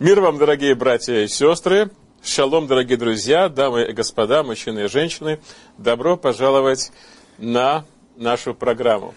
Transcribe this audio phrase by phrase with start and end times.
[0.00, 1.88] Мир вам, дорогие братья и сестры.
[2.20, 5.38] Шалом, дорогие друзья, дамы и господа, мужчины и женщины.
[5.78, 6.90] Добро пожаловать
[7.38, 7.84] на
[8.16, 9.14] нашу программу.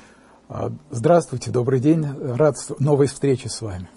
[0.50, 2.06] А, здравствуйте, добрый день.
[2.36, 3.90] Рад новой встрече с вами.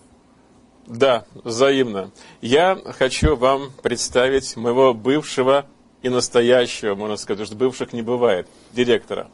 [0.87, 2.13] Да, взаимно.
[2.41, 5.67] Я хочу вам представить моего бывшего
[6.01, 9.29] и настоящего, можно сказать, что бывших не бывает, директора.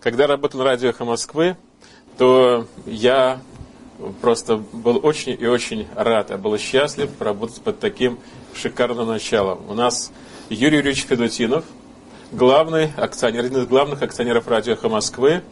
[0.00, 1.56] Когда работал на радио «Эхо Москвы»,
[2.18, 3.40] то я
[4.20, 8.18] просто был очень и очень рад, я был счастлив работать под таким
[8.54, 9.60] шикарным началом.
[9.68, 10.12] У нас
[10.48, 11.64] Юрий Юрьевич Федотинов,
[12.30, 15.42] главный акционер, один из главных акционеров радио «Эхо Москвы»,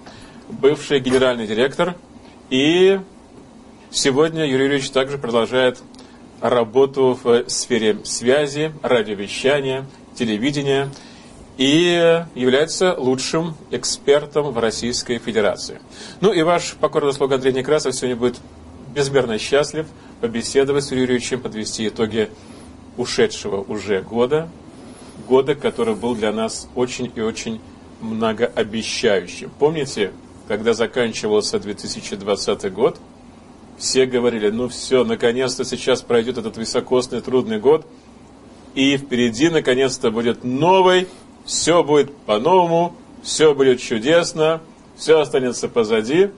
[0.49, 1.97] бывший генеральный директор.
[2.51, 3.01] И
[3.91, 5.83] сегодня Юрий Юрьевич также продолжает
[6.41, 10.91] работу в сфере связи, радиовещания, телевидения–
[11.61, 15.79] и является лучшим экспертом в Российской Федерации.
[16.23, 18.41] Ну и ваш покорный слуга Андрей Некрасов сегодня будет
[18.95, 19.87] безмерно счастлив
[20.23, 22.31] побеседовать с Юрием Юрьевичем, подвести итоги
[22.97, 24.49] ушедшего уже года,
[25.29, 27.61] года, который был для нас очень и очень
[28.01, 29.51] многообещающим.
[29.59, 30.13] Помните,
[30.49, 32.99] когда заканчивался 2020 год,
[33.77, 37.85] все говорили, ну все, наконец-то сейчас пройдет этот високосный трудный год,
[38.75, 41.07] и впереди наконец-то будет новый
[41.51, 44.61] все будет по-новому, все будет чудесно,
[44.97, 46.31] все останется позади.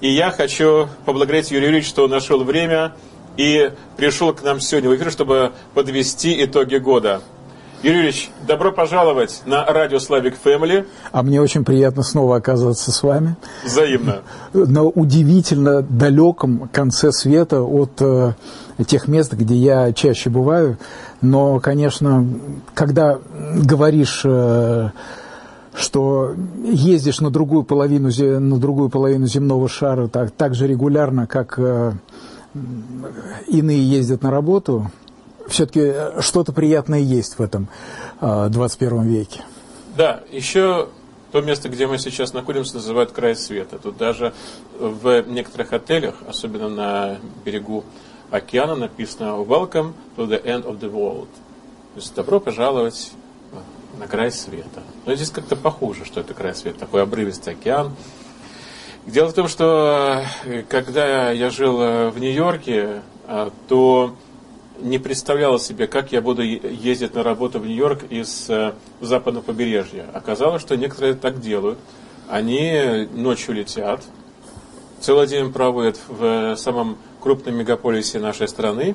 [0.00, 2.94] И я хочу поблагодарить Юрия Юрьевича, что он нашел время
[3.36, 7.20] и пришел к нам сегодня в эфир, чтобы подвести итоги года.
[7.82, 10.86] Юрий Юрьевич, добро пожаловать на радио Славик Фэмили.
[11.12, 13.36] А мне очень приятно снова оказываться с вами.
[13.66, 14.22] Взаимно.
[14.54, 18.32] На удивительно далеком конце света от э,
[18.84, 20.78] тех мест, где я чаще бываю.
[21.20, 22.26] Но, конечно,
[22.74, 23.18] когда
[23.54, 24.90] говоришь э,
[25.74, 31.58] что ездишь на другую половину, на другую половину земного шара так, так же регулярно, как
[31.58, 31.92] э,
[33.46, 34.90] иные ездят на работу,
[35.48, 37.68] все-таки э, что-то приятное есть в этом
[38.20, 39.42] 21 веке.
[39.96, 40.88] Да, еще
[41.32, 43.78] то место, где мы сейчас находимся, называют край света.
[43.78, 44.32] Тут даже
[44.78, 47.84] в некоторых отелях, особенно на берегу
[48.30, 51.28] океана написано «Welcome to the end of the world».
[51.94, 53.12] То есть «Добро пожаловать
[53.98, 54.82] на край света».
[55.04, 57.92] Но здесь как-то похоже, что это край света, такой обрывистый океан.
[59.06, 64.16] Дело в том, что э, когда я жил э, в Нью-Йорке, э, то
[64.80, 68.50] не представлял себе, как я буду ездить на работу в Нью-Йорк из
[69.00, 70.06] западного побережья.
[70.12, 71.78] Оказалось, что некоторые так делают.
[72.28, 74.02] Они ночью летят,
[75.00, 78.94] целый день проводят в самом крупном мегаполисе нашей страны,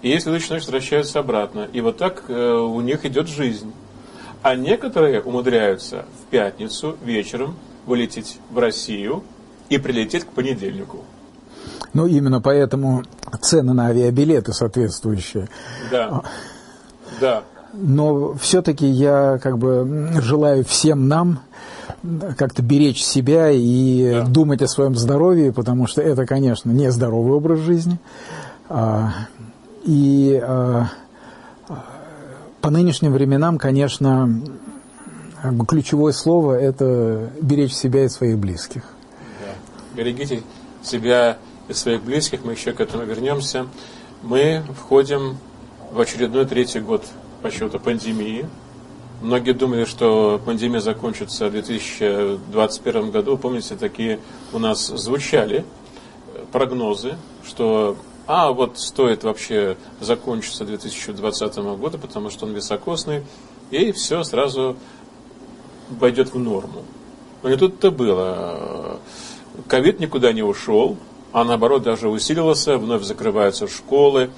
[0.00, 1.66] и следующую ночь возвращаются обратно.
[1.72, 3.72] И вот так э, у них идет жизнь.
[4.44, 9.24] А некоторые умудряются в пятницу вечером вылететь в Россию
[9.70, 10.98] и прилететь к понедельнику.
[11.94, 13.02] Ну, именно поэтому
[13.42, 15.48] цены на авиабилеты соответствующие.
[15.90, 16.22] Да,
[17.20, 17.42] да.
[17.72, 21.40] Но все-таки я как бы желаю всем нам
[22.36, 24.24] как-то беречь себя и да.
[24.24, 27.98] думать о своем здоровье, потому что это, конечно, не здоровый образ жизни.
[28.68, 29.12] А,
[29.84, 30.88] и а,
[32.60, 34.42] по нынешним временам, конечно,
[35.66, 38.82] ключевое слово– это беречь себя и своих близких.
[39.40, 39.96] Да.
[39.96, 40.42] Берегите
[40.82, 41.38] себя
[41.68, 43.66] и своих близких, мы еще к этому вернемся.
[44.22, 45.38] Мы входим
[45.92, 47.04] в очередной третий год
[47.42, 48.46] по счету пандемии–
[49.20, 53.36] Многие думали, что пандемия закончится в 2021 году.
[53.36, 54.20] Помните, такие
[54.52, 55.64] у нас звучали
[56.52, 57.96] прогнозы, что
[58.28, 63.24] а вот стоит вообще закончиться 2020 года, потому что он високосный,
[63.70, 64.76] и все сразу
[65.88, 66.84] войдет в норму.
[67.42, 69.00] Но не тут-то было.
[69.66, 70.98] Ковид никуда не ушел,
[71.32, 74.30] а наоборот даже усилился, вновь закрываются школы,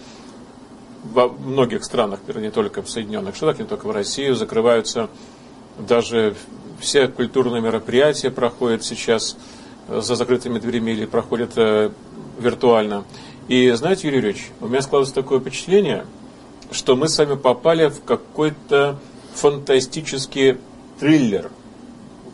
[1.05, 5.09] во многих странах, не только в Соединенных Штатах, не только в России, закрываются
[5.79, 6.35] даже
[6.81, 9.37] все культурные мероприятия проходят сейчас
[9.89, 11.91] э, за закрытыми дверями или проходят э,
[12.39, 13.05] виртуально.
[13.49, 16.07] И знаете, Юрий Юрьевич, у меня складывается такое впечатление,
[16.71, 18.99] что мы с вами попали в какой-то
[19.35, 20.59] фантастический
[20.99, 21.51] триллер,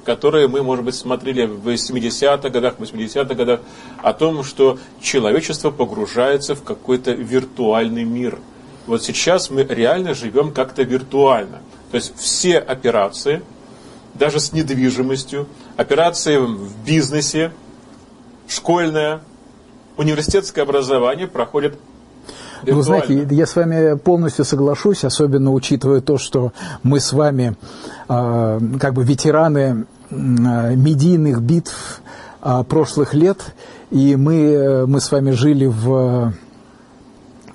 [0.04, 3.60] который мы, может быть, смотрели в 70-х годах, 80-х годах,
[4.02, 8.38] о том, что человечество погружается в какой-то виртуальный мир–
[8.86, 11.60] вот сейчас мы реально живем как-то виртуально.
[11.90, 13.42] То есть все операции,
[14.14, 15.46] даже с недвижимостью,
[15.76, 17.52] операции в бизнесе,
[18.48, 19.20] школьное,
[19.96, 21.78] университетское образование проходят
[22.66, 26.52] ну, знаете, я с вами полностью соглашусь, особенно учитывая то, что
[26.82, 27.56] мы с вами
[28.08, 30.14] э, как бы ветераны э,
[30.74, 32.00] медийных битв
[32.42, 33.38] э, прошлых лет,
[33.90, 36.32] и мы, мы с вами жили в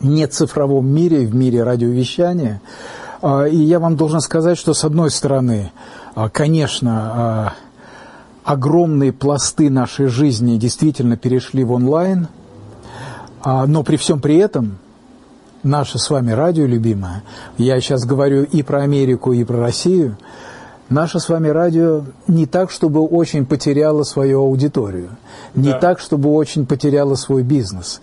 [0.03, 2.61] не цифровом мире, в мире радиовещания.
[3.21, 5.71] А, и я вам должен сказать, что с одной стороны,
[6.15, 7.53] а, конечно, а,
[8.43, 12.27] огромные пласты нашей жизни действительно перешли в онлайн,
[13.43, 14.77] но при всем при этом
[15.63, 17.23] наше с вами радио любимое,
[17.57, 20.17] я сейчас говорю и про Америку, и про Россию,
[20.89, 25.09] наше с вами радио не так, чтобы очень потеряло свою аудиторию,
[25.55, 25.79] не да.
[25.79, 28.01] так, чтобы очень потеряло свой бизнес.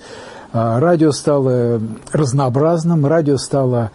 [0.52, 1.80] Радио стало
[2.12, 3.90] разнообразным, радио стало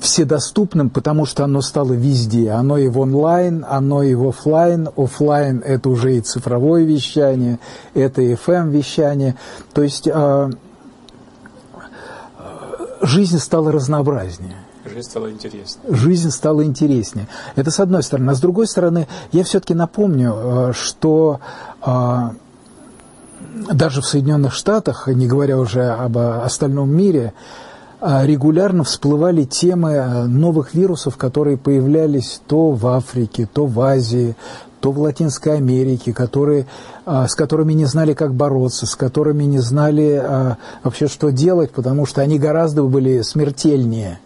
[0.00, 2.50] вседоступным, потому что оно стало везде.
[2.50, 4.88] Оно и в онлайн, оно и в офлайн.
[4.96, 7.58] Офлайн– это уже и цифровое вещание,
[7.94, 9.36] это и FM-вещание.
[9.72, 10.50] То есть э,
[13.02, 14.56] жизнь стала разнообразнее.
[14.84, 15.94] Жизнь стала интереснее.
[15.94, 17.28] Жизнь стала интереснее.
[17.56, 18.30] Это с одной стороны.
[18.30, 21.40] А с другой стороны, я все-таки напомню, э, что
[21.84, 22.30] э,
[23.72, 27.32] даже в Соединенных Штатах, не говоря уже об остальном мире,
[28.00, 34.36] а регулярно всплывали темы э, новых вирусов, которые появлялись то в Африке, то в Азии,
[34.80, 36.66] то в Латинской Америке, которые,
[37.04, 41.72] а, с которыми не знали, как бороться, с которыми не знали а, вообще, что делать,
[41.72, 44.20] потому что они гораздо были смертельнее,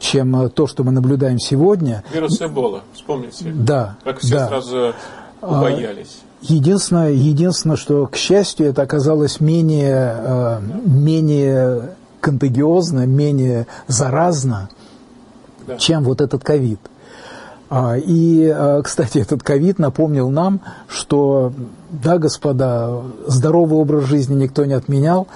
[0.00, 2.02] чем то, что мы наблюдаем сегодня.
[2.12, 3.52] Вирус Эбола, вспомните.
[3.54, 3.96] Да.
[4.02, 4.48] Как все да.
[4.48, 4.94] сразу
[5.40, 6.18] убоялись.
[6.46, 14.68] Единственное, единственное, что, к счастью, это оказалось менее, э, менее контагиозно, менее заразно,
[15.66, 15.78] да.
[15.78, 16.80] чем вот этот ковид.
[17.76, 21.52] А, и, а, кстати, этот ковид напомнил нам, что,
[21.90, 25.26] да, господа, здоровый образ жизни никто не отменял,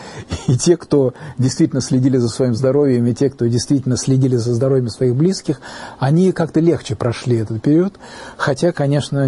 [0.46, 4.88] и те, кто действительно следили за своим здоровьем, и те, кто действительно следили за здоровьем
[4.88, 5.60] своих близких,
[5.98, 7.94] они как-то легче прошли этот период,
[8.36, 9.22] хотя, конечно,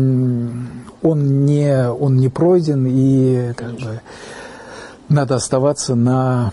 [1.03, 4.01] он не, он не пройден, и как бы,
[5.09, 6.53] надо оставаться на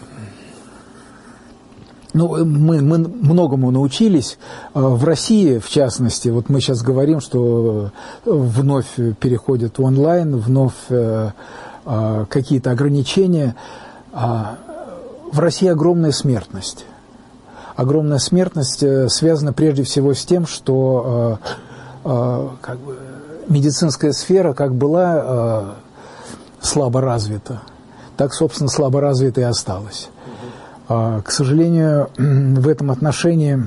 [2.18, 4.40] ну, мы, мы многому научились.
[4.74, 7.92] Э, в России, в частности, вот мы сейчас говорим, что
[8.25, 11.30] вновь переходят в онлайн, вновь э,
[11.86, 13.56] э, какие-то ограничения.
[14.12, 14.58] А,
[15.31, 16.86] в России огромная смертность.
[17.75, 21.38] Огромная смертность связана прежде всего с тем, что
[22.04, 22.98] как бы,
[23.48, 25.75] медицинская сфера как была
[26.60, 27.62] слабо развита,
[28.16, 30.10] так, собственно, слабо развита и осталась.
[30.88, 33.62] А, к сожалению, в этом отношении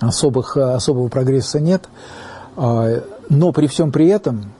[0.00, 1.88] особых, особого прогресса нет.
[2.56, 4.52] А, но при всем при этом,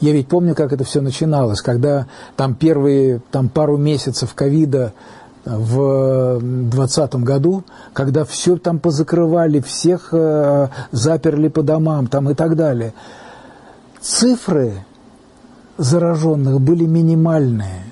[0.00, 2.06] я ведь помню, как это все начиналось, когда
[2.36, 4.92] там первые там, пару месяцев ковида
[5.44, 12.54] в 2020 году, когда все там позакрывали, всех э, заперли по домам там и так
[12.56, 12.94] далее.
[14.00, 14.84] Цифры
[15.78, 17.82] зараженных были минимальные.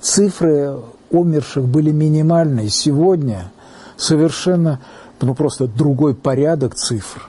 [0.00, 0.76] Цифры
[1.10, 2.68] умерших были минимальные.
[2.68, 3.50] Сегодня
[3.96, 4.80] совершенно,
[5.20, 7.28] ну просто другой порядок цифр.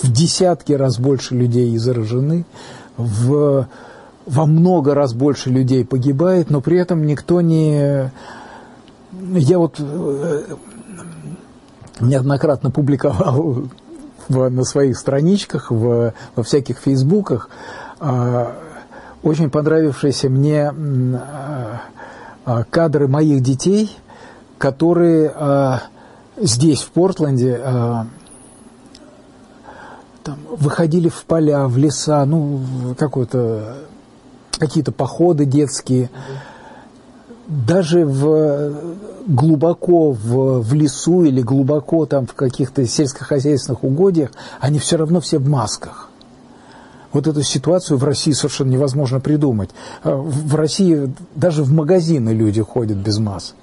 [0.00, 2.44] В десятки раз больше людей заражены,
[2.96, 3.66] в,
[4.26, 8.10] во много раз больше людей погибает, но при этом никто не...
[9.12, 10.44] Я вот э,
[12.00, 13.68] неоднократно публиковал
[14.28, 17.48] в, на своих страничках, в, во всяких фейсбуках,
[18.00, 18.46] э,
[19.22, 21.80] очень понравившийся мне э, а,
[22.70, 23.90] кадры моих детей,
[24.58, 25.82] которые а,
[26.36, 28.06] здесь, в Портленде, а,
[30.22, 32.60] там, выходили в поля, в леса, ну,
[32.98, 33.76] какой-то,
[34.58, 36.10] какие-то походы детские.
[37.46, 38.72] Даже в,
[39.26, 45.38] глубоко в, в лесу или глубоко там в каких-то сельскохозяйственных угодьях, они все равно все
[45.38, 46.10] в масках.
[47.16, 49.70] Вот эту ситуацию в России совершенно невозможно придумать.
[50.02, 53.56] А в России даже в магазины люди ходят без масок.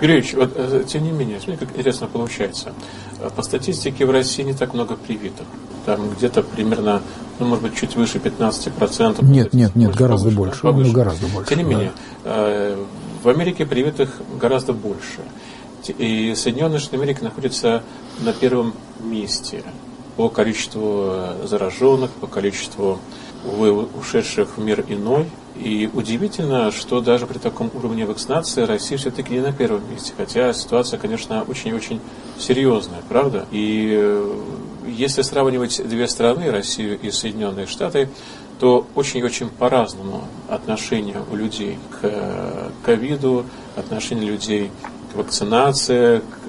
[0.00, 2.72] Юрьевич, вот, э, тем не менее, смотри, как интересно получается.
[3.18, 5.44] Э, по статистике в России не так много привитых.
[5.86, 7.02] Там где-то примерно,
[7.40, 9.24] ну, может быть, чуть выше 15%.
[9.24, 10.62] Нет, нет, нет, больше, гораздо повыше, больше.
[10.62, 10.90] Повыше.
[10.90, 11.48] Ну, гораздо больше.
[11.48, 12.30] Тем не менее, да.
[12.32, 12.76] Э,
[13.24, 15.18] в Америке привитых гораздо больше.
[15.98, 17.82] И Соединенные Штаты Америки находятся
[18.20, 19.64] на первом месте
[20.16, 22.98] по количеству э, зараженных, по количеству
[23.98, 25.26] ушедших в мир иной.
[25.56, 30.52] И удивительно, что даже при таком уровне вакцинации Россия все-таки не на первом месте, хотя
[30.52, 32.00] ситуация, конечно, очень-очень
[32.38, 33.46] серьезная, правда?
[33.50, 34.34] И э,
[34.86, 38.08] если сравнивать две страны, Россию и Соединенные Штаты,
[38.58, 43.46] то очень-очень по-разному отношение у людей к э, ковиду,
[43.76, 44.70] отношение людей
[45.12, 46.48] к вакцинации, к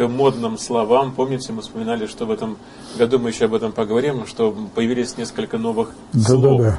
[0.00, 1.12] к модным словам.
[1.12, 2.56] Помните, мы вспоминали, что в этом
[2.96, 6.62] году мы еще об этом поговорим, что появились несколько новых да, слов.
[6.62, 6.78] Да,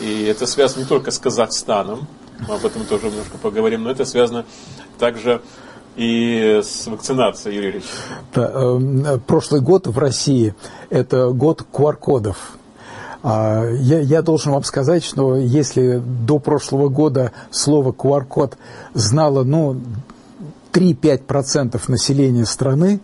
[0.00, 0.04] да.
[0.04, 2.08] И это связано не только с Казахстаном,
[2.48, 4.44] Мы об этом тоже немножко поговорим, но это связано
[4.98, 5.42] также
[5.94, 7.84] и с вакцинацией, Юрий Ильич.
[8.34, 10.56] Да, э, прошлый год в России–
[10.90, 12.58] это год QR-кодов.
[13.22, 18.56] А, я, я должен вам сказать, что если до прошлого года слово QR-код
[18.94, 19.76] знало, ну,
[20.72, 23.00] 3-5% населения страны,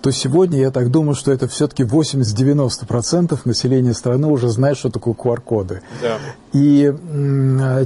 [0.00, 5.14] то сегодня я так думаю, что это все-таки 80-90% населения страны уже знает, что такое
[5.14, 5.82] QR-коды.
[6.00, 6.18] Да.
[6.52, 6.92] И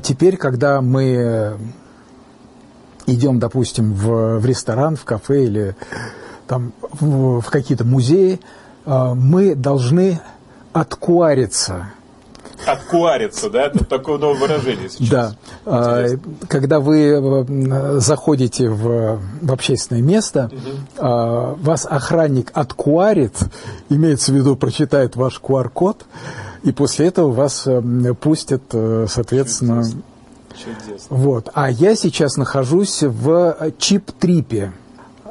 [0.03, 1.57] теперь, когда мы
[3.07, 5.77] идем, допустим, в, в ресторан, в кафе или
[6.47, 8.41] там, в, в какие-то музеи,
[8.85, 10.21] а, мы должны
[10.73, 11.93] откуариться.
[12.65, 13.67] Откуариться, да?
[13.67, 15.09] Это такое новое выражение сейчас.
[15.09, 15.37] Да.
[15.65, 16.33] А, Интересно.
[16.49, 21.59] Когда вы заходите в, в общественное место, угу.
[21.61, 23.37] вас охранник откуарит,
[23.89, 26.05] имеется в виду, прочитает ваш QR-код,
[26.63, 27.67] и после этого вас
[28.21, 29.83] пустят, э, соответственно...
[29.83, 30.03] Чудесно
[30.57, 31.17] Чудесно.
[31.17, 31.51] Вот.
[31.55, 34.73] А я сейчас нахожусь в чип-трипе.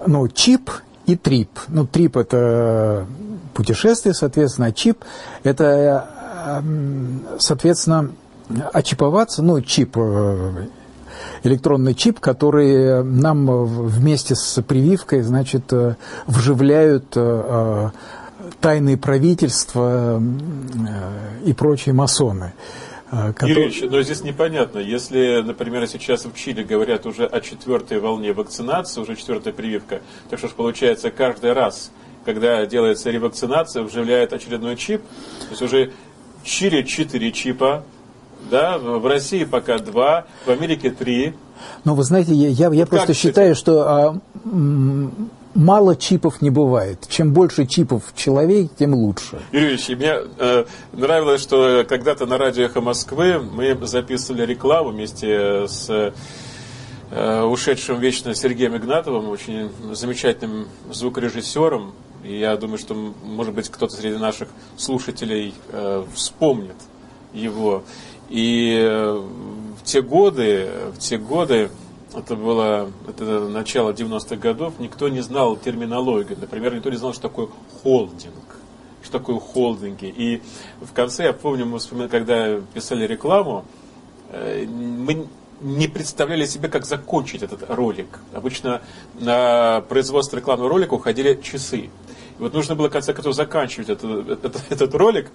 [0.05, 0.69] Ну, чип
[1.05, 1.49] и трип.
[1.67, 3.05] Ну, трип– это
[3.53, 5.03] путешествие, соответственно, а чип–
[5.43, 6.09] это,
[7.39, 8.11] соответственно,
[8.73, 10.67] очиповаться, ну, чип, э,
[11.43, 15.95] электронный чип, который нам вместе с прививкой, значит, э,
[16.27, 17.89] вживляют э,
[18.61, 20.21] тайные правительства
[21.45, 22.53] и прочие масоны.
[23.09, 23.51] Который...
[23.51, 24.79] Юрьевич, но здесь непонятно.
[24.79, 30.39] Если, например, сейчас в Чили говорят уже о четвертой волне вакцинации, уже четвертая прививка, так
[30.39, 31.91] что ж получается каждый раз,
[32.25, 35.91] когда делается ревакцинация, вживляет очередной чип, то есть уже
[36.45, 37.83] Чили 4 чипа,
[38.49, 41.33] да, в России пока два, в Америке три.
[41.83, 44.19] Но вы знаете, я, я, я просто считаю, что а,
[45.55, 47.07] мало чипов не бывает.
[47.09, 49.39] Чем больше чипов в человеке, тем лучше.
[49.51, 55.67] Юрий Ильич, мне э, нравилось, что когда-то на радио «Эхо Москвы» мы записывали рекламу вместе
[55.67, 56.13] с
[57.09, 61.93] э, ушедшим вечно Сергеем Игнатовым, очень замечательным звукорежиссером.
[62.25, 66.75] И я думаю, что, может быть, кто-то среди наших слушателей э, вспомнит
[67.33, 67.83] его.
[68.29, 71.69] И э, в те годы, в те годы
[72.15, 76.37] это было это начало 90-х годов, никто не знал терминологию.
[76.39, 77.47] Например, никто не знал, что такое
[77.83, 78.33] холдинг
[79.03, 80.11] что такое холдинги.
[80.17, 80.41] И
[80.81, 83.63] в конце, я помню, мы вспоминали, когда писали рекламу,
[84.29, 85.27] э, мы
[85.61, 88.19] не представляли себе, как закончить этот ролик.
[88.33, 88.81] Обычно
[89.19, 91.89] на производство рекламного ролика уходили часы.
[92.37, 95.31] И вот нужно было, в конце концов, заканчивать этот, этот, этот ролик.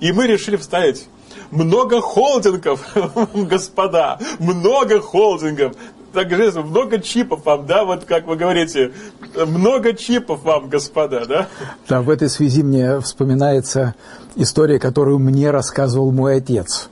[0.00, 1.06] И мы решили вставить
[1.50, 2.86] много холдингов,
[3.34, 5.74] господа, много холдингов
[6.16, 8.92] так же много чипов вам, да, вот как вы говорите,
[9.34, 11.46] много чипов вам, господа, да?
[11.88, 13.94] Да, в этой связи мне вспоминается
[14.34, 16.88] история, которую мне рассказывал мой отец.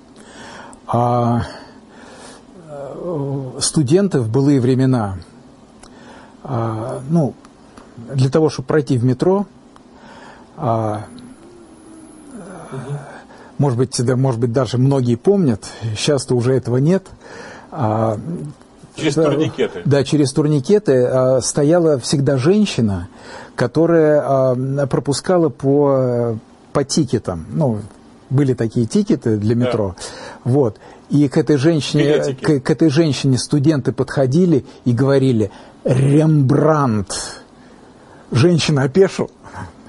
[0.86, 1.44] А,
[2.68, 5.16] э, студенты в былые времена,
[6.42, 7.34] а, ну,
[7.96, 9.46] для того, чтобы пройти в метро,
[10.56, 11.04] а,
[13.58, 15.64] может быть, да, может быть, даже многие помнят,
[15.96, 17.06] сейчас-то уже этого нет,
[17.70, 18.18] а,
[18.96, 19.82] Через турникеты.
[19.84, 23.08] Да, через турникеты а, стояла всегда женщина,
[23.56, 26.38] которая а, пропускала по,
[26.72, 27.46] по тикетам.
[27.50, 27.80] Ну,
[28.30, 29.96] были такие тикеты для метро.
[29.96, 30.50] Да.
[30.50, 30.76] Вот.
[31.10, 35.50] И к этой женщине, к, к этой женщине студенты подходили и говорили
[35.84, 37.43] «Рембрандт».
[38.34, 39.28] Женщина опешила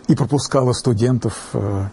[0.07, 1.85] и пропускала студентов э,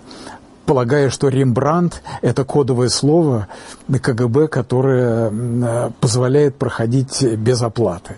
[0.66, 3.48] полагая, что Рембрандт– это кодовое слово
[3.88, 8.16] КГБ, которое позволяет проходить без оплаты.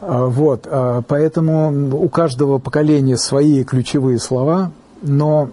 [0.00, 5.50] А, вот, а, поэтому у каждого поколения свои ключевые слова, но,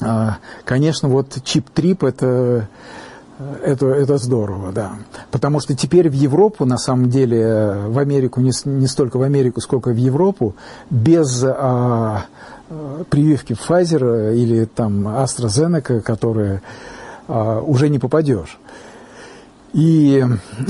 [0.00, 2.68] а, конечно, вот чип-трип– это
[3.64, 4.92] это, это здорово, да.
[5.30, 9.60] Потому что теперь в Европу, на самом деле, в Америку, не, не столько в Америку,
[9.60, 10.54] сколько в Европу,
[10.90, 12.24] без а,
[13.10, 16.62] прививки Pfizer или там AstraZeneca, которые
[17.28, 18.58] а, уже не попадешь.
[19.72, 20.24] И,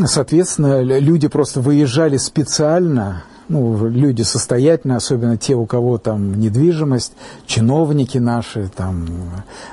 [0.06, 7.12] соответственно, люди просто выезжали специально ну, люди состоятельные, особенно те, у кого там недвижимость,
[7.46, 9.06] чиновники наши, там,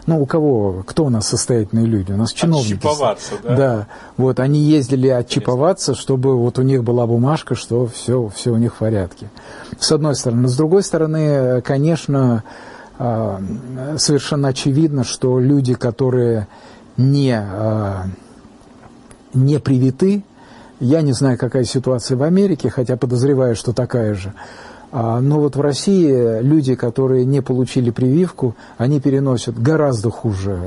[0.06, 2.12] ну, у кого, кто у нас состоятельные люди?
[2.12, 2.74] У нас чиновники.
[2.74, 3.56] Отчиповаться, да?
[3.56, 3.88] Да,
[4.18, 8.76] вот, они ездили отчиповаться, чтобы вот у них была бумажка, что все, все у них
[8.76, 9.30] в порядке.
[9.80, 10.48] С одной стороны.
[10.48, 12.44] С другой стороны, конечно,
[13.00, 13.42] а,
[13.98, 16.48] совершенно очевидно, что люди, которые
[16.96, 18.06] не, а,
[19.34, 20.24] не привиты,
[20.84, 24.34] я не знаю, какая ситуация в Америке, хотя подозреваю, что такая же.
[24.92, 30.60] А, но вот в России люди, которые не получили прививку, они переносят гораздо хуже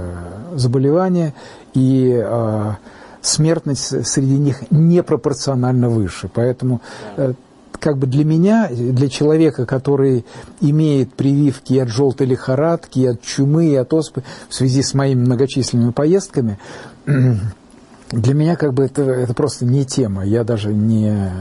[0.54, 1.34] заболевания
[1.74, 2.78] и, а,
[3.20, 6.30] смертность среди них непропорционально выше.
[6.32, 6.80] Поэтому
[7.16, 7.34] э,
[7.78, 10.24] как бы для меня, для человека, который
[10.60, 14.94] имеет прививки и от желтой лихорадки, и от чумы, и от оспы, в связи с
[14.94, 16.58] моими многочисленными поездками,
[18.10, 20.24] для меня как бы это, это просто не тема.
[20.24, 21.32] Я даже не...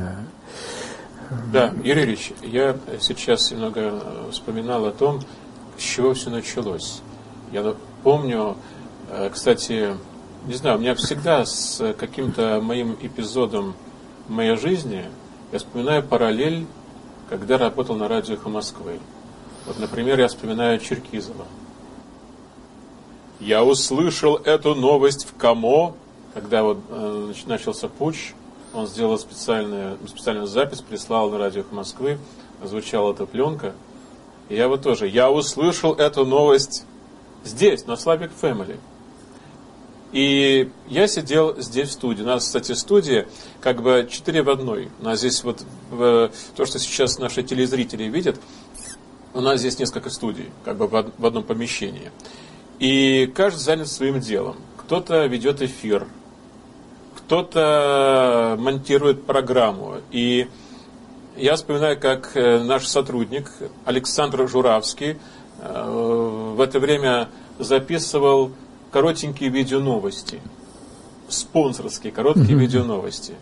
[1.51, 5.21] Да, Юрий Ильич, я сейчас немного вспоминал о том,
[5.77, 7.01] с чего все началось.
[7.51, 8.55] Я помню,
[9.09, 9.95] э, кстати,
[10.47, 13.75] не знаю, у меня всегда с каким-то моим эпизодом
[14.27, 15.05] моей жизни
[15.51, 16.65] я вспоминаю параллель,
[17.29, 18.99] когда работал на радио «Эхо Москвы».
[19.65, 21.45] Вот, например, я вспоминаю Черкизова.
[23.39, 25.95] Я услышал эту новость в КАМО,
[26.35, 28.33] когда вот э, начался путч,
[28.73, 32.19] он сделал специальную, специальную запись, прислал на радио «Эхо Москвы»,
[32.61, 33.73] звучала эта пленка.
[34.49, 36.85] И я вот тоже, я услышал эту новость
[37.45, 38.77] здесь, на Славик Family.
[40.11, 42.21] И я сидел здесь в студии.
[42.21, 43.27] У нас, кстати, студия
[43.61, 44.89] как бы четыре в одной.
[44.99, 48.35] У нас здесь вот то, что сейчас наши телезрители видят,
[49.33, 52.11] у нас здесь несколько студий, как бы в одном помещении.
[52.79, 54.57] И каждый занят своим делом.
[54.77, 56.07] Кто-то ведет эфир,
[57.25, 59.95] кто-то монтирует программу.
[60.11, 60.47] И
[61.35, 63.51] я вспоминаю, как э, наш сотрудник
[63.83, 65.17] Александр Журавский
[65.59, 68.51] э, в это время записывал
[68.91, 70.39] коротенькие видеоновости,
[71.27, 72.59] спонсорские короткие mm-hmm.
[72.59, 73.33] видеоновости.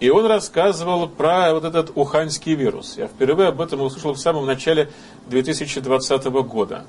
[0.00, 2.96] И он рассказывал про вот этот уханьский вирус.
[2.98, 4.90] Я впервые об этом услышал в самом начале
[5.28, 6.84] 2020 года.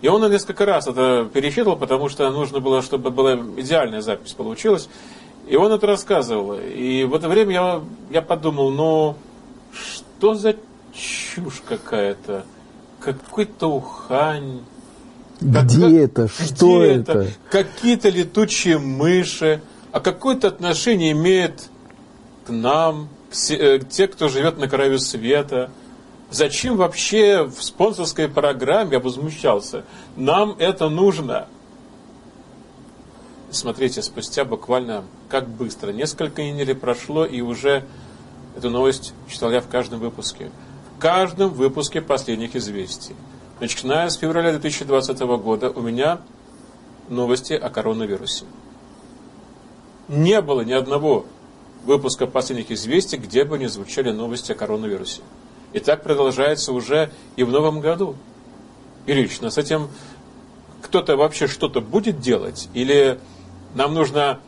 [0.00, 4.88] И он несколько раз это пересчитывал, потому что нужно было, чтобы была идеальная запись получилась.
[5.46, 6.58] И он это рассказывал.
[6.58, 9.16] И в это время я, я подумал, ну,
[9.72, 10.56] что за
[10.92, 12.44] чушь какая-то?
[13.00, 14.60] Какой-то ухань,
[15.40, 16.28] где как, это?
[16.28, 17.12] Что где это?
[17.12, 17.30] это?
[17.50, 19.60] Какие-то летучие мыши.
[19.92, 21.68] А какое-то отношение имеет
[22.46, 25.70] к нам, к, э, к те, кто живет на краю света?
[26.30, 29.84] Зачем вообще в спонсорской программе, я возмущался,
[30.16, 31.46] нам это нужно?
[33.54, 37.84] Смотрите, спустя буквально как быстро, несколько недель прошло, и уже
[38.56, 40.50] эту новость читал я в каждом выпуске.
[40.96, 43.14] В каждом выпуске последних известий.
[43.60, 46.20] Начиная с февраля 2020 года у меня
[47.08, 48.44] новости о коронавирусе.
[50.08, 51.24] Не было ни одного
[51.84, 55.22] выпуска последних известий, где бы не звучали новости о коронавирусе.
[55.72, 58.16] И так продолжается уже и в новом году.
[59.06, 59.90] Ильич, с этим
[60.82, 62.68] кто-то вообще что-то будет делать?
[62.74, 63.20] Или
[63.74, 64.40] нам нужно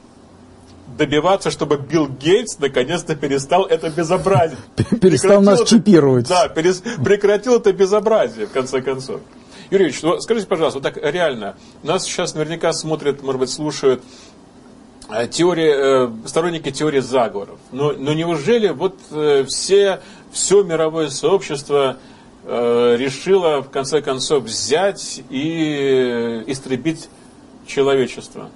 [0.97, 4.59] добиваться, чтобы Билл Гейтс наконец-то перестал это безобразие.
[5.01, 6.29] Перестал нас чипировать.
[6.29, 9.21] Да, прекратил это безобразие, в конце концов.
[9.71, 14.01] Юрий Ильич, ну, скажите, пожалуйста, вот так реально, нас сейчас наверняка смотрят, может быть, слушают
[15.11, 17.59] э, теории, э, сторонники теории заговоров.
[17.73, 21.97] Но, но неужели вот э, все, все мировое сообщество
[22.45, 27.09] решило, в конце концов, взять и истребить
[27.67, 28.51] человечество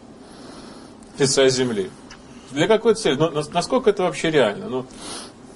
[1.20, 1.90] лица земли?
[2.50, 3.16] Для какой цели?
[3.16, 4.68] Ну, насколько это вообще реально?
[4.68, 4.86] Ну,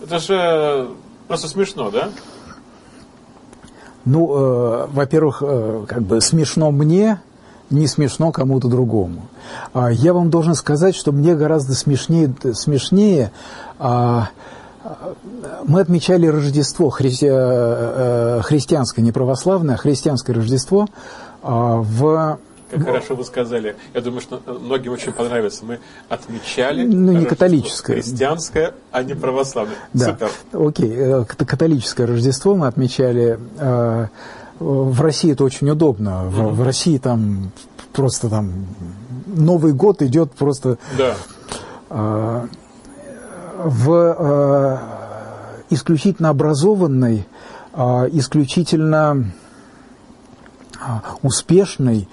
[0.03, 0.91] это же
[1.27, 2.11] просто смешно, да?
[4.05, 7.21] Ну, э, во-первых, э, как бы смешно мне,
[7.71, 9.23] не смешно кому-то другому.
[9.73, 13.33] А я вам должен сказать, что мне гораздо смешнее, смешнее
[13.79, 14.29] а,
[15.65, 20.87] мы отмечали Рождество, христи, э, христианское, не православное, а христианское Рождество
[21.43, 22.39] а, в
[22.75, 23.77] как ну, хорошо вы сказали.
[23.95, 25.65] Я думаю, что многим очень понравится.
[25.65, 27.97] Мы отмечали ну, не католическое.
[27.97, 29.77] христианское, а не православное.
[29.93, 30.07] Да.
[30.07, 30.31] Супер.
[30.53, 30.93] Окей.
[30.93, 33.39] Э, католическое Рождество мы отмечали.
[33.59, 34.09] Э,
[34.59, 36.25] в России это очень удобно.
[36.25, 36.51] В, mm-hmm.
[36.51, 37.53] в России там
[37.93, 38.67] просто там
[39.27, 40.79] Новый год идет просто...
[40.99, 41.15] Да.
[41.91, 42.47] Э,
[43.57, 44.83] в
[45.71, 47.27] исключительно образованной,
[47.73, 49.33] исключительно
[51.23, 52.09] успешной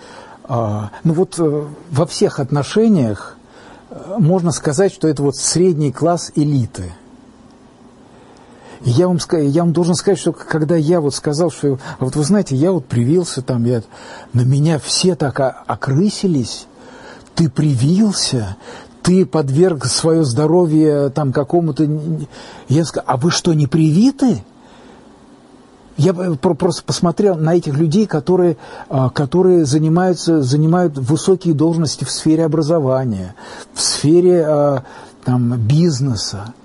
[0.48, 3.38] ну вот э, во всех отношениях
[3.90, 6.92] э, можно сказать, что это вот средний класс элиты.
[8.82, 12.56] я вам, я вам должен сказать, что когда я вот сказал, что вот вы знаете,
[12.56, 13.84] я вот привился там, я,
[14.34, 16.68] на меня все так окрысились,
[17.36, 18.58] ты привился,
[19.04, 21.88] ты подверг свое здоровье там какому-то...
[22.68, 24.44] Я сказал, а вы что, не привиты?
[26.02, 28.58] Я просто посмотрел на этих людей, которые,
[28.90, 33.36] а, которые занимаются, занимают высокие должности в сфере образования,
[33.76, 34.84] в сфере а,
[35.24, 36.56] там, бизнеса.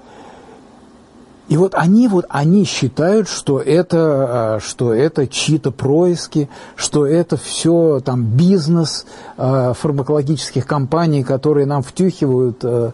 [1.49, 8.01] И вот они, вот они считают, что это, что это чьи-то происки, что это все
[8.03, 9.05] там бизнес
[9.37, 12.65] фармакологических компаний, которые нам втюхивают.
[12.65, 12.93] Вы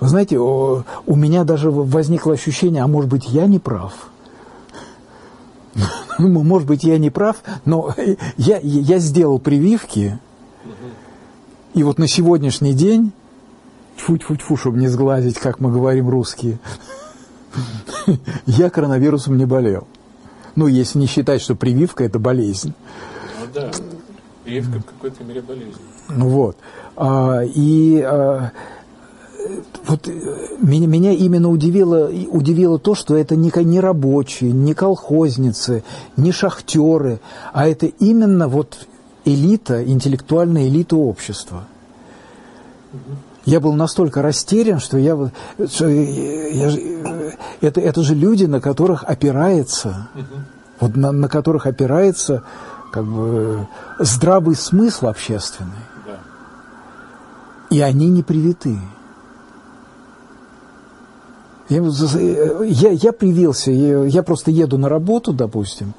[0.00, 3.92] знаете, у меня даже возникло ощущение, а может быть я не прав.
[6.18, 7.94] Ну, может быть, я не прав, но
[8.36, 10.18] я, я сделал прививки,
[11.74, 13.12] и вот на сегодняшний день,
[13.98, 16.58] тьфу-тьфу-тьфу, чтобы не сглазить, как мы говорим русские,
[18.46, 19.86] я коронавирусом не болел.
[20.54, 22.72] Ну, если не считать, что прививка– это болезнь.
[23.40, 23.70] Ну да,
[24.44, 25.76] прививка в какой-то мере болезнь.
[26.08, 26.56] Ну вот.
[26.96, 28.52] А, и а,
[29.86, 30.12] вот э,
[30.60, 35.84] меня, меня именно удивило, удивило то, что это не, не рабочие, не колхозницы,
[36.16, 37.20] не шахтеры,
[37.52, 38.86] а это именно вот
[39.24, 41.64] элита, интеллектуальная элита общества.
[43.44, 45.16] Я был настолько растерян, что я,
[45.68, 46.72] что я,
[47.60, 50.08] это, это же люди, на которых опирается,
[50.80, 52.42] вот на, на которых опирается
[52.90, 53.68] как бы
[54.00, 55.70] здравый смысл общественный.
[57.70, 58.78] И они не привиты.
[61.68, 61.82] Я,
[62.62, 65.94] я, я привился, я, я просто еду на работу, допустим,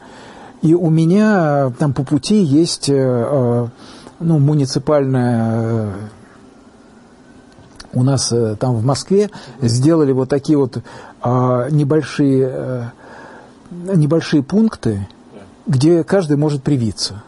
[0.62, 3.68] и у меня там по пути есть э, э,
[4.20, 5.94] ну, муниципальная
[7.94, 9.30] у нас э, там в Москве
[9.62, 10.78] сделали вот такие вот
[11.24, 12.92] небольшие,
[13.72, 15.08] небольшие пункты,
[15.66, 17.24] где каждый может привиться.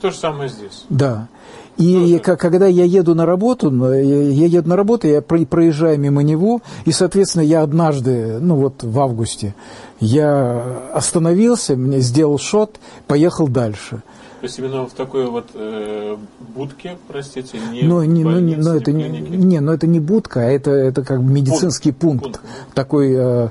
[0.00, 0.84] То же самое здесь.
[0.88, 1.28] Да.
[1.76, 6.92] И когда я еду на работу, я еду на работу, я проезжаю мимо него, и,
[6.92, 9.54] соответственно, я однажды, ну вот в августе,
[9.98, 14.02] я остановился, мне сделал шот, поехал дальше.
[14.40, 16.16] То есть именно в такой вот э,
[16.54, 20.00] будке, простите, не но, ну, не, больнице, ну, но это не, не, но это не
[20.00, 22.74] будка, а это, это как медицинский пункт, пункт, пункт.
[22.74, 23.48] такой э,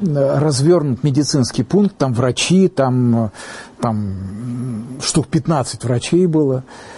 [0.00, 3.32] развернут медицинский пункт, там врачи, там,
[3.80, 4.14] там
[5.02, 6.62] штук 15 врачей было.
[6.62, 6.95] Э,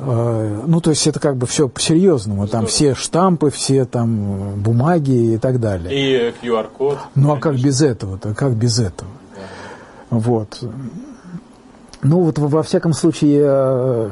[0.00, 2.46] ну, то есть это как бы все по-серьезному.
[2.46, 5.90] Там все штампы, все там бумаги и так далее.
[5.92, 6.98] И QR-код.
[7.14, 8.34] Ну, а как без этого-то?
[8.34, 9.10] Как без этого?
[9.34, 10.16] Да.
[10.16, 10.62] Вот.
[12.02, 14.10] Ну, вот во всяком случае, э,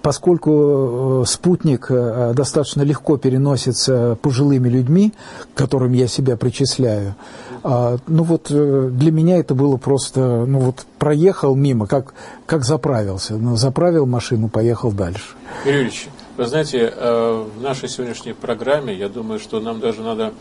[0.00, 1.90] поскольку э, спутник
[2.34, 5.12] достаточно легко переносится пожилыми людьми,
[5.54, 7.14] к которым я себя причисляю,
[7.62, 12.14] а, ну вот э, для меня это было просто, ну вот проехал мимо, как,
[12.46, 13.36] как заправился.
[13.36, 15.34] Ну, заправил машину, поехал дальше.
[15.64, 15.92] Юрий
[16.40, 20.32] вы знаете, э, в нашей сегодняшней программе, я думаю, что нам даже надо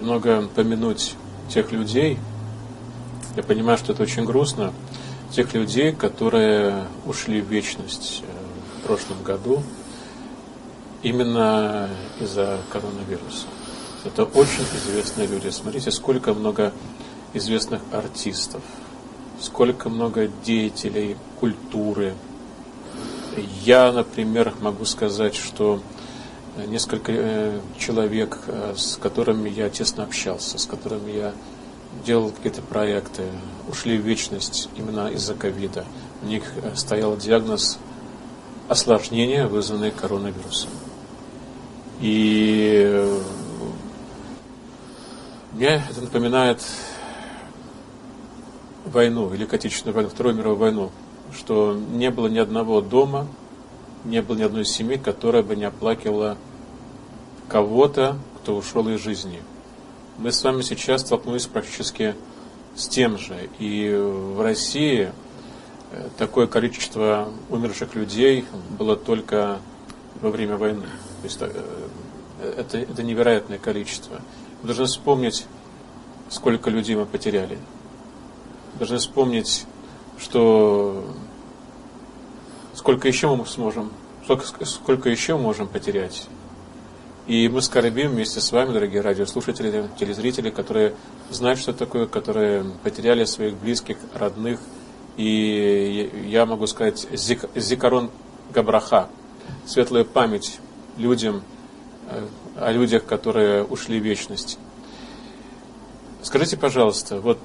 [0.00, 1.14] немного помянуть
[1.48, 2.18] тех людей,
[3.36, 4.72] я понимаю, что это очень грустно,
[5.30, 9.62] тех людей, которые ушли в вечность э, в прошлом году
[11.04, 13.46] именно из-за коронавируса.
[14.04, 15.48] Это очень известные люди.
[15.50, 16.72] Смотрите, сколько много
[17.34, 18.62] известных артистов,
[19.40, 22.14] сколько много деятелей культуры.
[23.62, 25.82] Я, например, могу сказать, что
[26.66, 31.32] несколько э, человек, э, с которыми я тесно общался, с которыми я
[32.04, 33.24] делал какие-то проекты,
[33.68, 35.84] ушли в вечность именно из-за ковида.
[36.22, 37.78] У них э, стоял диагноз
[38.68, 40.70] осложнения, вызванные коронавирусом.
[42.00, 43.20] И
[45.52, 46.64] мне это напоминает
[48.84, 50.90] войну, Великую Отечественную войну, Вторую мировую войну,
[51.36, 53.26] что не было ни одного дома,
[54.04, 56.36] не было ни одной семьи, которая бы не оплакивала
[57.48, 59.42] кого-то, кто ушел из жизни.
[60.18, 62.14] Мы с вами сейчас столкнулись практически
[62.74, 63.48] с тем же.
[63.58, 65.12] И в России
[65.92, 68.44] э, такое количество умерших людей
[68.78, 69.58] было только
[70.20, 70.86] во время войны.
[71.22, 71.50] То есть э,
[72.56, 74.20] это, это невероятное количество.
[74.62, 75.46] Должны вспомнить,
[76.28, 77.58] сколько людей мы потеряли.
[78.78, 79.64] Должны вспомнить,
[80.18, 81.04] что
[82.74, 83.90] сколько еще мы сможем,
[84.24, 86.28] сколько, сколько еще можем потерять.
[87.26, 90.94] И мы скорбим вместе с вами, дорогие радиослушатели, телезрители, которые
[91.30, 94.60] знают, что такое, которые потеряли своих близких, родных.
[95.16, 98.10] И я могу сказать, зикарон
[98.52, 99.08] габраха,
[99.66, 100.58] светлая память
[100.96, 101.42] людям,
[102.08, 102.26] э,
[102.60, 104.58] о людях, которые ушли в вечность.
[106.22, 107.38] Скажите, пожалуйста, вот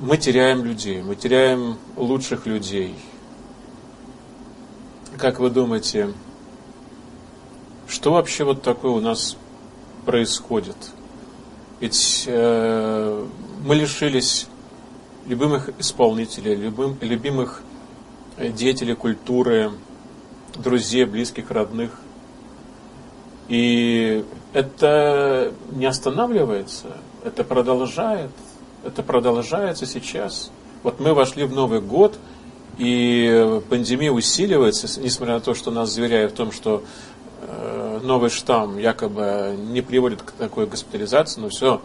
[0.00, 2.94] мы теряем людей, мы теряем лучших людей.
[5.16, 6.12] Как вы думаете,
[7.88, 9.36] что вообще вот такое у нас
[10.04, 10.76] происходит?
[11.80, 13.26] Ведь э,
[13.64, 14.46] мы лишились
[15.26, 17.62] любимых исполнителей, любым, любимых
[18.38, 19.72] деятелей культуры,
[20.56, 21.92] друзей, близких, родных.
[23.48, 26.86] И это не останавливается,
[27.24, 28.30] это продолжает,
[28.84, 30.50] это продолжается сейчас.
[30.82, 32.18] Вот мы вошли в Новый год,
[32.78, 36.82] и пандемия усиливается, несмотря на то, что нас заверяют в том, что
[37.42, 41.80] э, новый штамм якобы не приводит к такой госпитализации, но все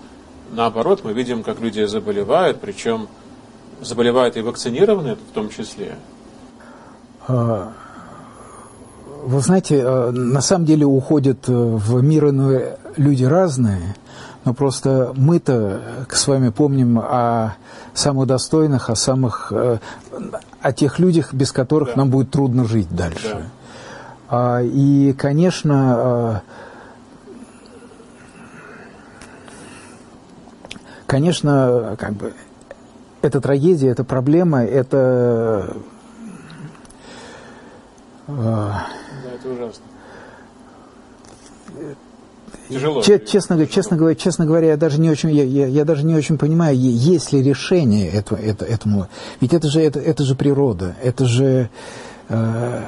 [0.52, 3.08] наоборот, мы видим, как люди заболевают, причем
[3.82, 5.96] заболевают и вакцинированные в том числе.
[9.30, 13.96] А, вы знаете, а, на самом деле уходят э, в мир иной люди разные,
[14.46, 17.56] но просто мы-то с вами помним о
[17.94, 19.78] самых достойных, о самых, э,
[20.62, 21.96] о тех людях, без которых да.
[21.98, 23.46] нам будет трудно жить дальше.
[24.30, 24.62] Да.
[24.62, 26.42] И, конечно, а,
[31.08, 32.34] конечно, как бы
[33.22, 35.76] это трагедия, это проблема, это...
[38.28, 38.72] Э,
[39.40, 39.84] это ужасно.
[42.70, 43.02] Тяжело.
[43.02, 46.38] Честно, честно, говоря, честно говоря, я даже не очень, я, я, я даже не очень
[46.38, 49.08] понимаю, есть ли решение этого, это, этому.
[49.40, 51.70] Ведь это же, это, это же природа, это же,
[52.28, 52.84] э,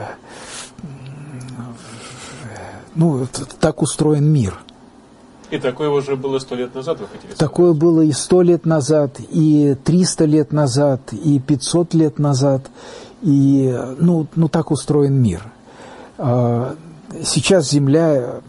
[2.94, 3.28] ну,
[3.60, 4.60] так устроен мир.
[5.50, 7.38] И такое уже было сто лет назад, вы хотели сказать?
[7.38, 12.70] Такое было и сто лет назад, и триста лет назад, и пятьсот лет назад.
[13.22, 15.44] И, ну, ну, так устроен мир.
[16.24, 16.76] А,
[17.24, 18.42] сейчас Земля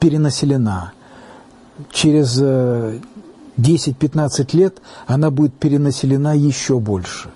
[0.00, 0.92] перенаселена.
[1.92, 7.30] Через 10-15 э, лет она будет перенаселена еще больше.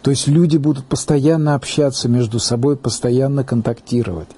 [0.00, 4.28] То есть люди будут постоянно общаться между собой, постоянно контактировать.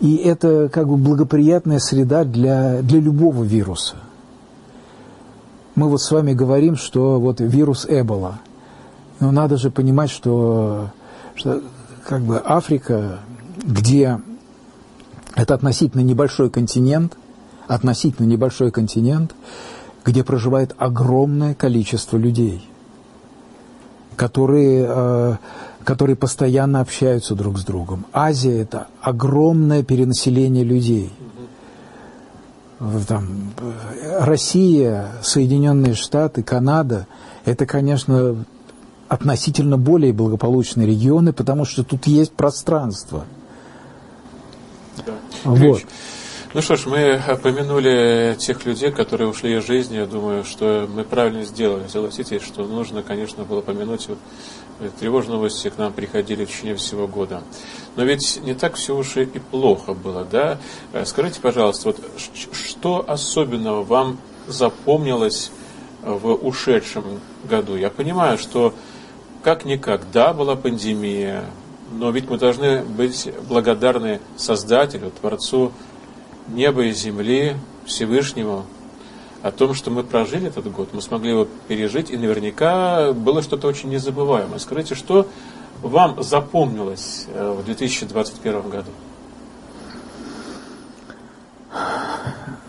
[0.00, 3.96] И это как бы благоприятная среда для, для любого вируса.
[5.76, 8.38] Мы вот с вами говорим, что вот вирус Эбола.
[9.20, 10.90] Но надо же понимать, что,
[11.34, 11.62] что
[12.06, 13.20] как бы Африка,
[13.64, 14.20] где
[15.34, 17.16] это относительно небольшой континент,
[17.66, 19.34] относительно небольшой континент,
[20.04, 22.68] где проживает огромное количество людей,
[24.16, 25.36] которые э,
[25.84, 28.06] которые постоянно общаются друг с другом.
[28.12, 31.12] Азия– это огромное перенаселение людей.
[33.06, 33.52] Там,
[34.18, 37.06] Россия, Соединенные Штаты, Канада–
[37.44, 38.44] это, конечно,
[39.08, 43.24] относительно более благополучные регионы, потому что тут есть пространство.
[45.06, 45.14] Да.
[45.44, 45.82] Вот.
[46.54, 49.96] Ну что ж, мы упомянули тех людей, которые ушли из жизни.
[49.96, 51.88] Я думаю, что мы правильно сделали.
[51.88, 54.18] Согласитесь, что нужно, конечно, было помянуть вот
[55.00, 57.42] тревожные новости к нам приходили в течение всего года.
[57.96, 60.58] Но ведь не так все уж и плохо было, да?
[60.92, 62.00] Э, скажите, пожалуйста, вот
[62.52, 65.50] что особенного вам запомнилось
[66.02, 67.76] в ушедшем году?
[67.76, 68.74] Я понимаю, что
[69.42, 71.44] как-никак, да, была пандемия,
[71.94, 75.72] но ведь мы должны быть благодарны Создателю, Творцу
[76.48, 78.64] неба и земли, Всевышнему,
[79.42, 83.68] о том, что мы прожили этот год, мы смогли его пережить, и наверняка было что-то
[83.68, 84.58] очень незабываемое.
[84.58, 85.28] Скажите, что
[85.82, 88.90] вам запомнилось э, в 2021 году?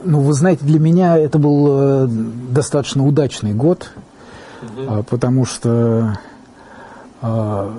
[0.04, 3.92] Ну, вы знаете, для меня это был э, достаточно удачный год,
[4.62, 5.04] угу.
[5.10, 6.20] потому что
[7.22, 7.74] а,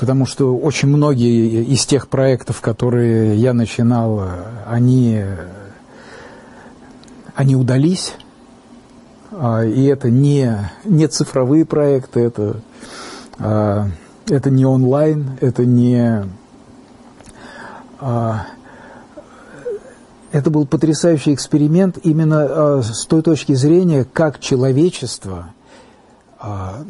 [0.00, 4.22] потому что очень многие из тех проектов, которые я начинал,
[4.66, 5.22] они
[7.40, 8.14] они удались,
[9.30, 12.60] а, и это не, не цифровые проекты, это,
[13.38, 13.88] а,
[14.28, 16.26] это не онлайн, это не...
[17.98, 18.46] А,
[20.32, 25.46] это был потрясающий эксперимент именно с той точки зрения, как человечество,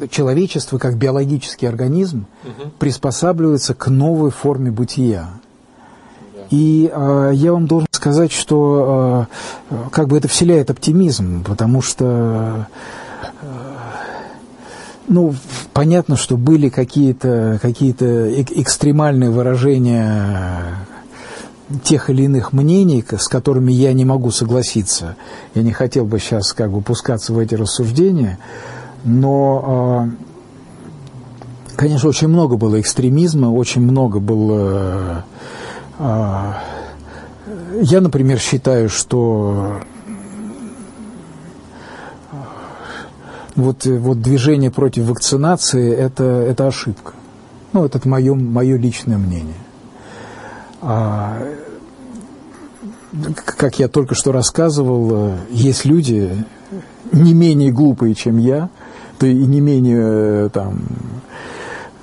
[0.09, 2.71] человечество как биологический организм угу.
[2.79, 5.29] приспосабливается к новой форме бытия.
[6.51, 9.27] И э, я вам должен сказать, что
[9.69, 12.67] э, как бы это вселяет оптимизм, потому что
[13.41, 13.45] э,
[15.07, 15.33] ну,
[15.73, 20.85] понятно, что были какие-то какие экстремальные выражения
[21.83, 25.15] тех или иных мнений, с которыми я не могу согласиться.
[25.55, 28.39] Я не хотел бы сейчас как бы пускаться в эти рассуждения,
[29.03, 30.09] но,
[31.75, 35.25] конечно, очень много было экстремизма, очень много было
[35.97, 36.61] а,
[37.81, 39.81] я, например, считаю, что
[43.55, 47.13] вот, вот движение против вакцинации это, это ошибка.
[47.73, 49.55] Ну, это мое, мое личное мнение.
[50.81, 51.37] А,
[53.35, 56.45] как я только что рассказывал, есть люди
[57.11, 58.69] не менее глупые, чем я,
[59.21, 60.81] то и не менее там,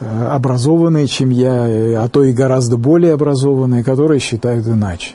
[0.01, 5.15] Э, образованные, чем я, э, а то и гораздо более образованные, которые считают иначе.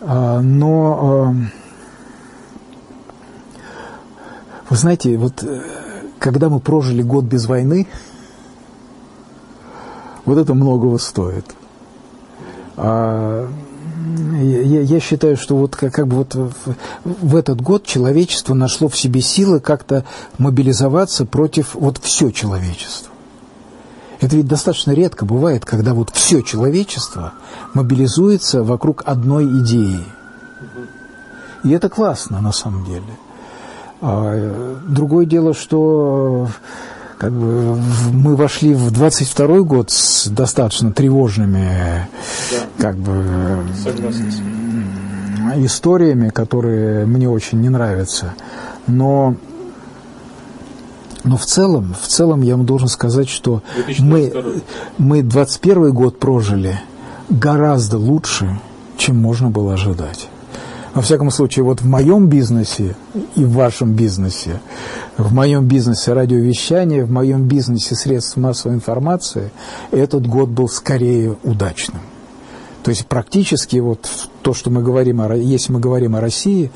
[0.00, 1.34] А, но,
[4.70, 5.44] вы знаете, вот
[6.18, 7.86] когда мы прожили год без войны,
[10.24, 11.44] вот это многого стоит.
[14.16, 16.52] Я, я считаю, что вот как, как бы вот в,
[17.04, 20.04] в этот год человечество нашло в себе силы как-то
[20.38, 23.10] мобилизоваться против вот все человечество.
[24.20, 27.32] Это ведь достаточно редко бывает, когда вот все человечество
[27.72, 30.04] мобилизуется вокруг одной идеи.
[31.64, 33.02] И это классно на самом деле.
[34.02, 36.48] А, другое дело, что
[37.20, 37.78] как бы
[38.14, 42.08] мы вошли в 22 год с достаточно тревожными
[42.50, 42.56] да.
[42.78, 43.62] как бы
[45.56, 48.32] историями, которые мне очень не нравятся.
[48.86, 49.36] Но
[51.22, 53.62] но в целом, в целом я вам должен сказать, что
[53.98, 54.32] мы,
[54.96, 56.80] мы 21 год прожили
[57.28, 58.58] гораздо лучше,
[58.96, 60.30] чем можно было ожидать.
[60.92, 62.96] Во всяком случае, вот в моем бизнесе
[63.36, 64.60] и в вашем бизнесе,
[65.16, 69.52] в моем бизнесе радиовещания, в моем бизнесе средств массовой информации,
[69.92, 72.00] этот год был скорее удачным.
[72.82, 74.08] То есть практически вот
[74.42, 76.72] то, что мы говорим, о, если мы говорим о России,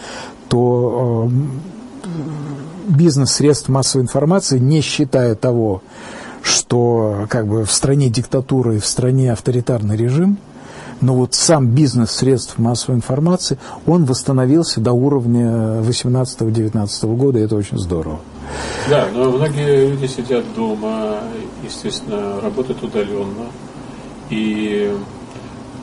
[0.48, 5.82] то э, бизнес средств массовой информации, не считая того,
[6.42, 10.38] что как бы в стране диктатура и в стране авторитарный режим–
[11.00, 17.56] но вот сам бизнес средств массовой информации, он восстановился до уровня 18-19 года, и это
[17.56, 18.20] очень здорово.
[18.88, 21.18] Да, но многие люди сидят дома,
[21.62, 23.46] естественно, работают удаленно,
[24.30, 24.94] и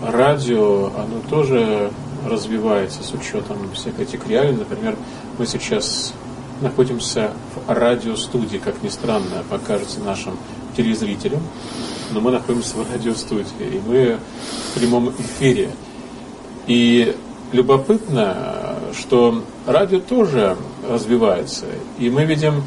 [0.05, 1.91] радио, оно тоже
[2.27, 4.55] развивается с учетом всех этих реалий.
[4.55, 4.95] Например,
[5.37, 6.13] мы сейчас
[6.61, 10.37] находимся в радиостудии, как ни странно покажется нашим
[10.77, 11.41] телезрителям
[12.11, 14.17] но мы находимся в радиостудии, и мы
[14.69, 15.69] в прямом эфире.
[16.67, 17.15] И
[17.51, 21.65] любопытно, что радио тоже развивается,
[21.99, 22.63] и мы видим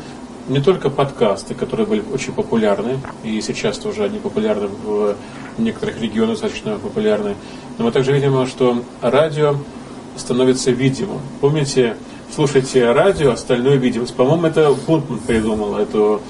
[0.49, 5.15] не только подкасты, которые были очень популярны, и сейчас тоже они популярны в
[5.59, 7.35] некоторых регионах, достаточно популярны,
[7.79, 9.57] но мы также видим, что радио
[10.17, 11.21] становится видимым.
[11.41, 11.97] Помните,
[12.35, 14.15] слушайте радио, остальное видимость.
[14.15, 16.21] По-моему, это Пунтман придумал эту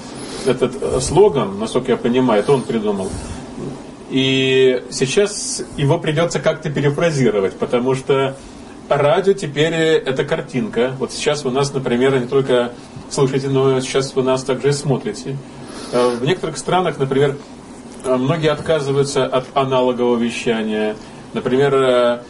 [0.47, 3.09] этот э, слоган, насколько я понимаю, это он придумал.
[4.09, 8.35] И сейчас его придется как-то перефразировать, потому что
[8.87, 10.95] радио теперь это картинка.
[10.99, 12.71] Вот сейчас вы нас, например, не только
[13.09, 15.37] слушаете, но сейчас вы нас также и смотрите.
[15.91, 17.37] Э, в некоторых странах, например,
[18.03, 20.95] э, многие отказываются от аналогового вещания.
[21.33, 22.21] Например,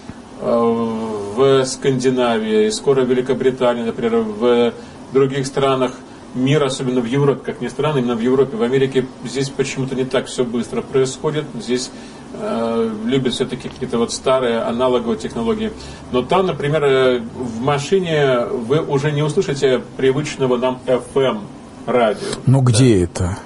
[0.42, 4.74] в Скандинавии, скоро в Великобритании, например, в
[5.14, 5.92] других странах–
[6.36, 10.06] мир, особенно в Европе, как ни странно, именно в Европе, в Америке здесь почему-то не
[10.06, 11.46] так все быстро происходит.
[11.60, 11.90] Здесь
[12.34, 15.72] э, любят все-таки какие-то вот старые аналоговые технологии.
[16.12, 21.40] Но там, например, э, в машине вы уже не услышите привычного нам FM
[21.86, 22.28] радио.
[22.46, 22.72] Ну да.
[22.72, 23.38] где это?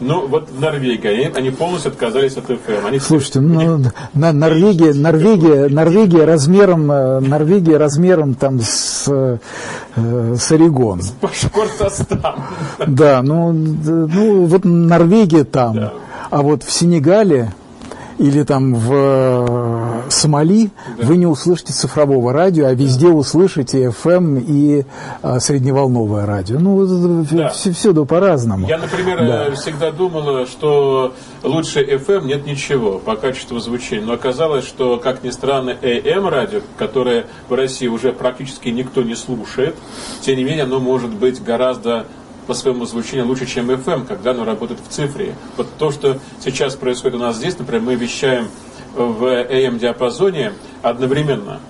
[0.00, 2.86] Ну, вот они, они полностью отказались от ФМ.
[2.86, 3.82] Они Слушайте, ну,
[4.14, 9.38] на, Норвегия, Норвегия, Норвегия размером, э, Норвегия размером там с, э,
[9.96, 11.02] с Орегон.
[11.02, 12.36] С Башкортостан.
[12.86, 15.74] Да, ну, ну, вот Норвегия там.
[15.74, 15.92] Да.
[16.30, 17.52] А вот в Сенегале
[18.18, 21.06] или там в э, Сомали, да.
[21.06, 23.12] вы не услышите цифрового радио, а везде да.
[23.12, 24.84] услышите FM и
[25.22, 26.58] а, средневолновое радио.
[26.58, 26.84] Ну,
[27.30, 27.48] да.
[27.50, 28.66] всюду по-разному.
[28.66, 29.50] Я, например, да.
[29.52, 34.04] всегда думала, что лучше FM нет ничего по качеству звучания.
[34.04, 39.14] Но оказалось, что, как ни странно, AM радио, которое в России уже практически никто не
[39.14, 39.76] слушает,
[40.22, 42.06] тем не менее, оно может быть гораздо
[42.48, 45.34] по своему звучанию лучше, чем FM, когда оно работает в цифре.
[45.58, 48.48] Вот то, что сейчас происходит у нас здесь, например, мы вещаем
[48.94, 51.60] в AM-диапазоне одновременно.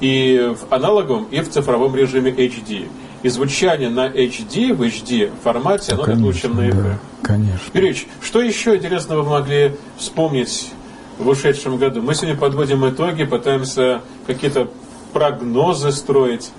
[0.00, 2.88] И в аналоговом, и в цифровом режиме HD.
[3.22, 6.82] И звучание на HD, в HD формате, оно конечно, лучше, чем на FM.
[6.82, 7.70] Да, конечно.
[7.74, 10.70] Юрьевич, что еще интересного вы могли вспомнить
[11.18, 12.00] в ушедшем году?
[12.00, 14.68] Мы сегодня подводим итоги, пытаемся какие-то
[15.12, 16.50] прогнозы строить.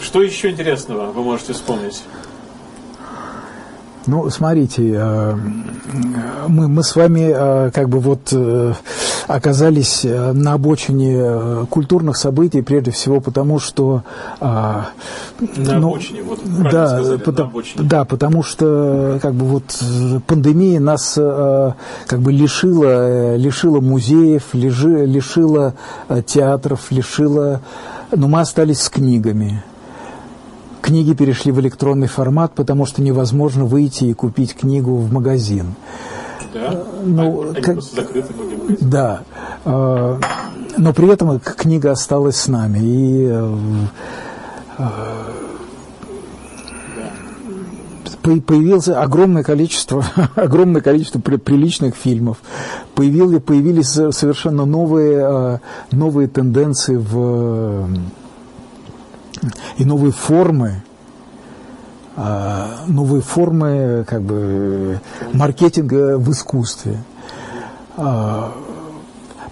[0.00, 2.02] Что еще интересного вы можете вспомнить?
[4.06, 5.36] Ну, смотрите, э,
[6.48, 8.72] мы, мы с вами э, как бы вот э,
[9.28, 14.02] оказались на обочине культурных событий, прежде всего потому, что...
[14.40, 14.88] На
[15.38, 17.88] ну, обочине, вот да, сказали, потому, на обочине.
[17.88, 19.64] Да, потому что как бы вот
[20.26, 25.74] пандемия нас как бы лишила, лишила музеев, лишила
[26.26, 27.60] театров, лишила...
[28.14, 29.62] Но мы остались с книгами
[30.82, 35.76] Книги перешли в электронный формат, потому что невозможно выйти и купить книгу в магазин.
[36.52, 36.84] Да?
[37.04, 37.78] Ну, они, как,
[38.80, 39.22] Да.
[39.64, 40.18] А,
[40.76, 42.80] но при этом книга осталась с нами.
[42.80, 43.56] И э,
[48.24, 50.04] э, появилось огромное количество,
[50.34, 52.38] огромное количество приличных фильмов,
[52.96, 55.60] появились, появились совершенно новые,
[55.92, 57.88] новые тенденции в,
[59.76, 60.82] и новые формы
[62.86, 65.00] новые формы как бы
[65.32, 66.98] маркетинга в искусстве.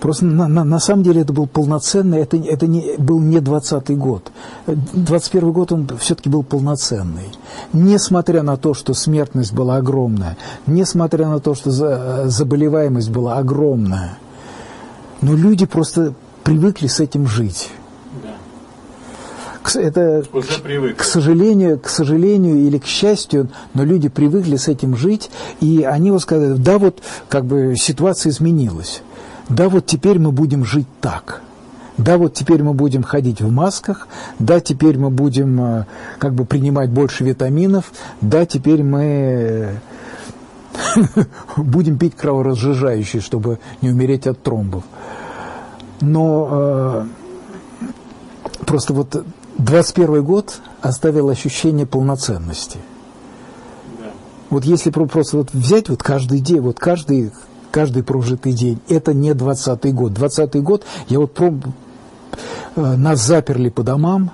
[0.01, 3.99] Просто на, на, на самом деле это был полноценный, это, это не, был не 20
[3.99, 4.33] год.
[4.67, 7.29] 21 год он все-таки был полноценный.
[7.75, 14.17] Несмотря на то, что смертность была огромная, несмотря на то, что за, заболеваемость была огромная,
[15.21, 16.15] но люди просто
[16.45, 17.71] привыкли с этим жить.
[19.75, 20.25] Это,
[20.97, 25.31] к, сожалению, к сожалению или к счастью, но люди привыкли с этим жить,
[25.61, 29.03] и они вот сказали, да, вот как бы ситуация изменилась
[29.51, 31.43] да, вот теперь мы будем жить так.
[31.99, 34.09] Да, вот теперь мы будем ходить в масках,
[34.39, 35.87] да, теперь мы будем э,
[36.19, 37.93] как бы принимать больше витаминов,
[38.23, 39.81] да, теперь мы
[41.59, 44.85] будем пить кроворазжижающие, чтобы не умереть от тромбов.
[46.01, 47.05] Но э,
[48.65, 49.27] просто вот
[49.61, 52.79] 21 год оставил ощущение полноценности.
[54.49, 57.31] Вот если просто вот взять вот каждый день, вот каждый
[57.71, 58.81] каждый прожитый день.
[58.89, 60.13] Это не 20 год.
[60.13, 61.55] 20 год я вот проб...
[62.77, 64.33] Э, нас заперли по домам,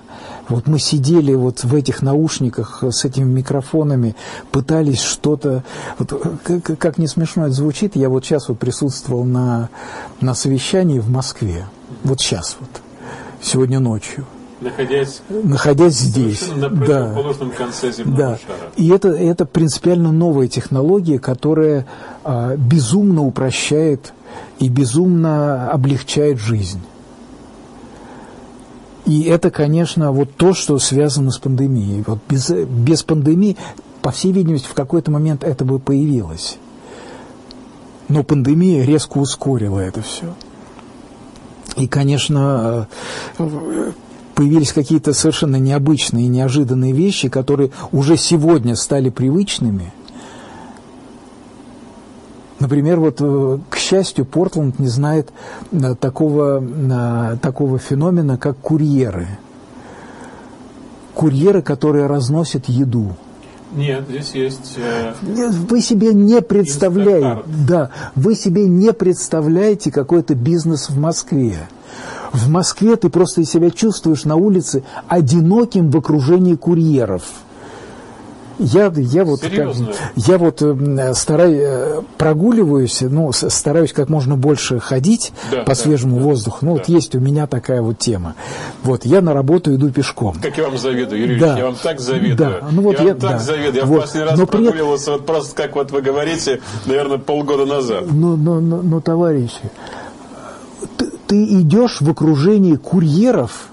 [0.48, 4.14] вот мы сидели вот в этих наушниках с этими микрофонами,
[4.50, 5.64] пытались что-то...
[5.98, 9.70] Вот, э, как, как не смешно это звучит, я вот сейчас вот присутствовал на,
[10.20, 11.66] на совещании в Москве.
[12.04, 12.70] Вот сейчас вот,
[13.40, 14.26] сегодня ночью.
[14.60, 16.48] Находясь, находясь здесь.
[16.56, 17.14] На да.
[17.56, 18.38] конце земного да.
[18.38, 18.70] шара.
[18.76, 21.86] И это, это принципиально новая технология, которая
[22.24, 24.14] а, безумно упрощает
[24.58, 26.80] и безумно облегчает жизнь.
[29.04, 32.02] И это, конечно, вот то, что связано с пандемией.
[32.06, 33.58] Вот без, без пандемии,
[34.00, 36.58] по всей видимости, в какой-то момент это бы появилось.
[38.08, 40.34] Но пандемия резко ускорила это все.
[41.76, 42.88] И, конечно,
[44.36, 49.92] появились какие-то совершенно необычные и неожиданные вещи, которые уже сегодня стали привычными.
[52.60, 55.30] Например, вот, э, к счастью, Портленд не знает
[55.72, 59.26] э, такого, э, такого феномена, как курьеры.
[61.14, 63.16] Курьеры, которые разносят еду.
[63.72, 64.76] Нет, здесь есть.
[64.76, 65.14] Э,
[65.68, 71.68] вы себе не представляете, да, вы себе не представляете какой-то бизнес в Москве.
[72.36, 77.22] В Москве ты просто себя чувствуешь на улице одиноким в окружении курьеров.
[78.58, 79.74] Я, я вот, как,
[80.16, 86.16] я вот э, стараюсь, э, прогуливаюсь, ну, стараюсь как можно больше ходить да, по свежему
[86.16, 86.58] да, воздуху.
[86.62, 86.78] Ну, да.
[86.78, 88.34] вот есть у меня такая вот тема.
[88.82, 90.36] Вот, я на работу иду пешком.
[90.40, 91.58] Как я вам завидую, Юрий да.
[91.58, 92.36] я вам так завидую.
[92.36, 92.68] Да.
[92.70, 93.38] Ну, вот я, я вам так да.
[93.40, 93.74] завидую.
[93.74, 93.98] Я вот.
[93.98, 95.12] в последний раз но прогуливался, при...
[95.12, 98.04] вот просто как вот вы говорите, наверное, полгода назад.
[98.10, 99.70] Ну, ну, ну, ну товарищи,
[101.26, 103.68] ты идешь в окружении курьеров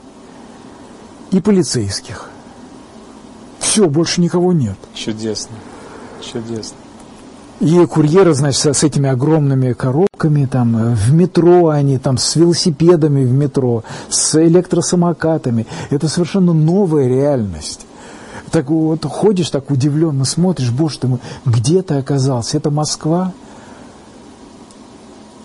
[1.32, 2.30] и полицейских.
[3.60, 4.78] Все, больше никого нет.
[4.94, 5.56] Чудесно.
[6.22, 6.78] Чудесно.
[7.60, 13.32] И курьеры, значит, с этими огромными коробками, там, в метро они, там, с велосипедами в
[13.32, 15.66] метро, с электросамокатами.
[15.90, 17.86] Это совершенно новая реальность.
[18.52, 22.58] Так вот ходишь, так удивленно смотришь, боже ты мой, где ты оказался?
[22.58, 23.32] Это Москва?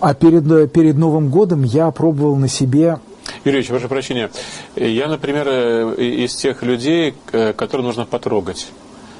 [0.01, 2.99] А перед, перед Новым годом я пробовал на себе
[3.45, 4.31] Юрьевич, ваше прощение.
[4.75, 8.69] Я, например, э, из тех людей, которые нужно потрогать.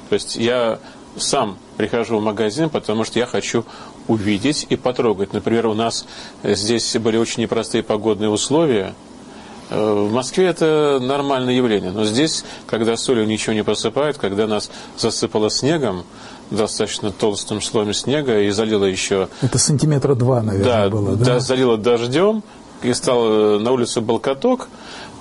[0.09, 0.79] То есть я
[1.15, 3.65] сам прихожу в магазин, потому что я хочу
[4.07, 5.33] увидеть и потрогать.
[5.33, 6.05] Например, у нас
[6.43, 8.93] здесь были очень непростые погодные условия.
[9.69, 11.91] Э, в Москве это нормальное явление.
[11.91, 16.03] Но здесь, когда солью ничего не посыпают, когда нас засыпало снегом,
[16.51, 19.29] достаточно толстым слоем снега и залило еще...
[19.41, 21.25] Это сантиметра два, наверное, да, было, да?
[21.25, 22.43] Да, залило дождем,
[22.81, 24.69] и стал э, на улице был каток,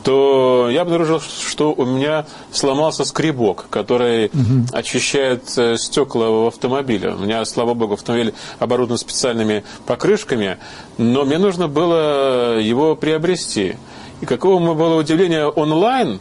[0.04, 4.66] то я обнаружил, что у меня сломался скребок, который угу.
[4.72, 7.14] очищает э, стекла в автомобиле.
[7.14, 10.58] У меня, слава богу, автомобиль оборудован специальными покрышками,
[10.98, 13.76] но мне нужно было его приобрести.
[14.20, 16.20] И какого было удивление онлайн,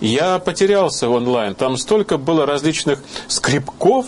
[0.00, 1.54] я потерялся в онлайн.
[1.54, 4.06] Там столько было различных скребков,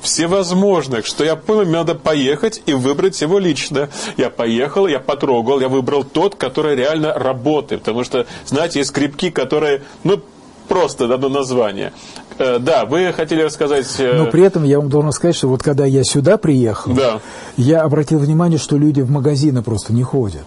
[0.00, 3.88] всевозможных, что я понял, мне надо поехать и выбрать его лично.
[4.16, 7.82] Я поехал, я потрогал, я выбрал тот, который реально работает.
[7.82, 10.20] Потому что, знаете, есть скрипки, которые, ну,
[10.68, 11.92] просто дано название.
[12.38, 13.86] Э, да, вы хотели рассказать...
[13.98, 17.20] Э, Но при этом я вам должен сказать, что вот когда я сюда приехал, да.
[17.56, 20.44] я обратил внимание, что люди в магазины просто не ходят.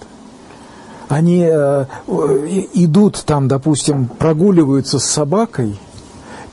[1.09, 1.85] они э,
[2.73, 5.77] идут там, допустим, прогуливаются с собакой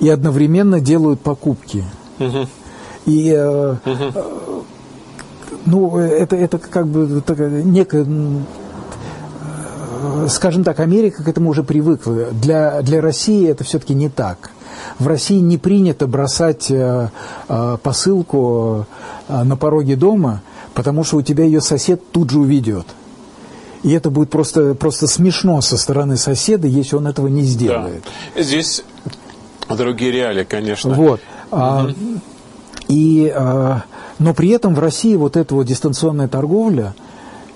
[0.00, 1.84] и одновременно делают покупки.
[2.18, 2.48] Угу.
[3.08, 4.64] И э, угу.
[5.66, 8.06] ну, это, это как бы такая некая
[10.28, 12.26] скажем так, Америка к этому уже привыкла.
[12.32, 14.50] Для, для России это все-таки не так.
[14.98, 17.10] В России не принято бросать э,
[17.48, 18.86] э, посылку
[19.28, 20.42] э, на пороге дома,
[20.74, 22.86] потому что у тебя ее сосед тут же уведет.
[23.82, 28.02] И это будет просто, просто смешно со стороны соседа, если он этого не сделает.
[28.34, 28.42] Да.
[28.42, 28.84] Здесь
[29.68, 30.94] другие реалии, конечно.
[30.94, 31.20] Вот.
[31.50, 31.60] Угу.
[31.60, 31.90] А,
[32.88, 33.84] и, а,
[34.18, 36.94] но при этом в России вот эта вот дистанционная торговля,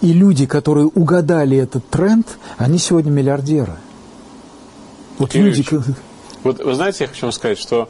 [0.00, 2.26] и люди, которые угадали этот тренд,
[2.58, 3.76] они сегодня миллиардеры.
[5.18, 5.64] Вот люди...
[6.42, 7.88] Вот вы знаете, я хочу вам сказать, что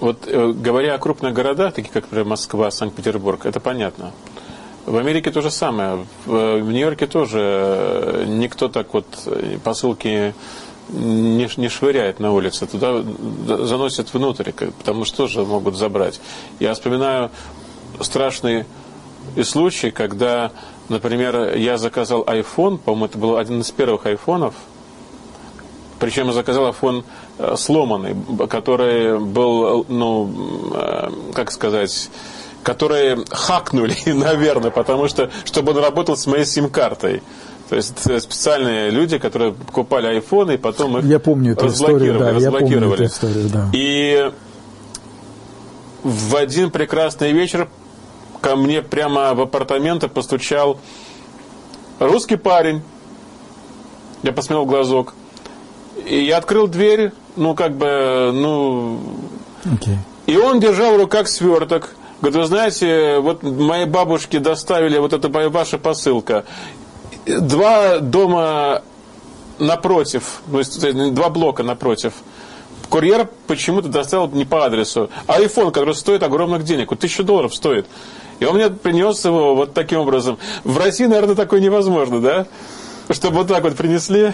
[0.00, 4.10] вот э, говоря о крупных городах, таких как, например, Москва, Санкт-Петербург, это понятно.
[4.84, 6.04] В Америке то же самое.
[6.26, 9.06] В, э, Нью-Йорке тоже э, никто так вот
[9.62, 10.34] посылки
[10.92, 13.02] не, не швыряет на улице, туда
[13.46, 16.20] заносят внутрь, потому что тоже могут забрать.
[16.60, 17.30] Я вспоминаю
[18.00, 18.64] страшный
[19.42, 20.52] случай, когда,
[20.88, 24.54] например, я заказал iPhone, по-моему, это был один из первых айфонов,
[25.98, 27.04] причем я заказал iPhone
[27.38, 28.14] Э, сломанный,
[28.48, 32.10] который был, ну, э, как сказать,
[32.62, 37.22] которые хакнули, наверное, потому что, чтобы он работал с моей сим-картой.
[37.72, 42.10] То есть э, специальные люди, которые покупали айфоны и потом их я помню эту разблокировали.
[42.10, 42.74] Историю, да, разблокировали.
[42.74, 43.70] Я помню эту историю, да.
[43.72, 44.30] И
[46.02, 47.70] в один прекрасный вечер
[48.42, 50.80] ко мне прямо в апартаменты постучал
[51.98, 52.82] русский парень.
[54.22, 55.14] Я посмотрел в глазок.
[56.04, 59.00] И я открыл дверь, ну, как бы, ну...
[59.64, 59.96] Okay.
[60.26, 61.94] И он держал в руках сверток.
[62.20, 66.44] Говорит, вы знаете, вот моей бабушке доставили вот эта ваша посылка.
[67.26, 68.82] Два дома
[69.58, 72.14] напротив, то есть два блока напротив.
[72.88, 75.08] Курьер почему-то доставил не по адресу.
[75.26, 77.86] А iPhone, который стоит огромных денег, вот тысячу долларов стоит.
[78.38, 80.36] И он мне принес его вот таким образом.
[80.64, 82.46] В России, наверное, такое невозможно, да?
[83.08, 84.32] Чтобы вот так вот принесли.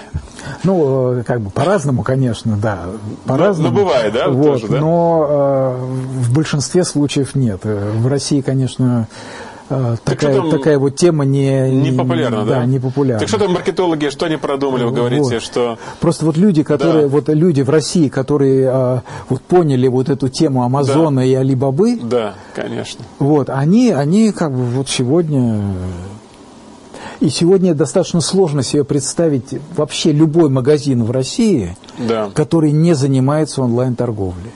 [0.65, 2.87] Ну, э, как бы по-разному, конечно, да.
[3.27, 3.71] По-разному.
[3.71, 4.29] Но, но бывает, да?
[4.29, 4.81] Вот, тоже, да?
[4.81, 5.85] Но э,
[6.23, 7.61] в большинстве случаев нет.
[7.65, 9.09] В России, конечно,
[9.71, 12.61] э, такая, там, такая вот тема не, не популярна, да?
[12.61, 13.21] Да, не популярна.
[13.21, 15.43] Так что там маркетологи, что они продумали, вы говорите, вот.
[15.43, 15.79] что...
[16.01, 17.09] Просто вот люди, которые, да.
[17.09, 21.27] вот люди в России, которые а, вот поняли вот эту тему Амазона да.
[21.27, 21.99] и Алибабы...
[22.03, 23.05] Да, конечно.
[23.19, 25.63] Вот, они, они как бы вот сегодня
[27.21, 32.31] и сегодня достаточно сложно себе представить вообще любой магазин в России, да.
[32.33, 34.53] который не занимается онлайн-торговлей.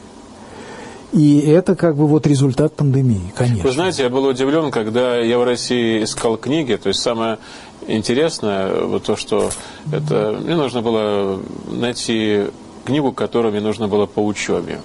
[1.13, 3.65] И это как бы вот результат пандемии, конечно.
[3.65, 7.39] Вы знаете, я был удивлен, когда я в России искал книги, то есть самое
[7.87, 9.51] интересное, вот то, что
[9.93, 11.41] это, мне нужно было
[11.71, 12.45] найти
[12.87, 14.81] книгу, которую мне нужно было по учебе.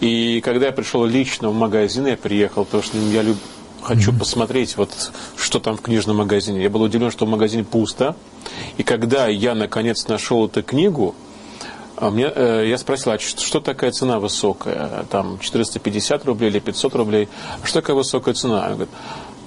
[0.00, 3.38] И когда я пришел лично в магазин, я приехал, потому что я люб,
[3.80, 4.18] хочу mm-hmm.
[4.18, 4.90] посмотреть, вот
[5.36, 6.62] что там в книжном магазине.
[6.62, 8.14] Я был удивлен, что в магазине пусто.
[8.76, 11.14] И когда я наконец нашел эту книгу,
[11.96, 15.04] а мне, э, я спросил, а что такая цена высокая?
[15.10, 17.28] Там 450 рублей или 500 рублей?
[17.62, 18.66] А что такая высокая цена?
[18.66, 18.88] Он говорит,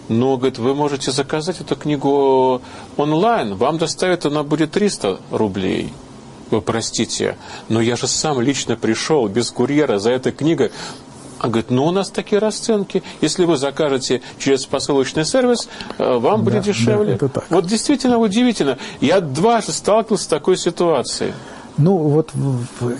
[0.09, 2.61] ну, говорит, вы можете заказать эту книгу
[2.97, 5.93] онлайн, вам доставят, она будет 300 рублей.
[6.49, 7.37] Вы простите,
[7.69, 10.71] но я же сам лично пришел без курьера за этой книгой.
[11.37, 13.01] А говорит, ну у нас такие расценки.
[13.21, 17.17] Если вы закажете через посылочный сервис, э, вам будет да, дешевле.
[17.21, 17.43] Да.
[17.49, 18.77] Вот действительно удивительно.
[18.99, 21.33] Я дважды сталкивался с такой ситуацией.
[21.79, 22.31] Ну, вот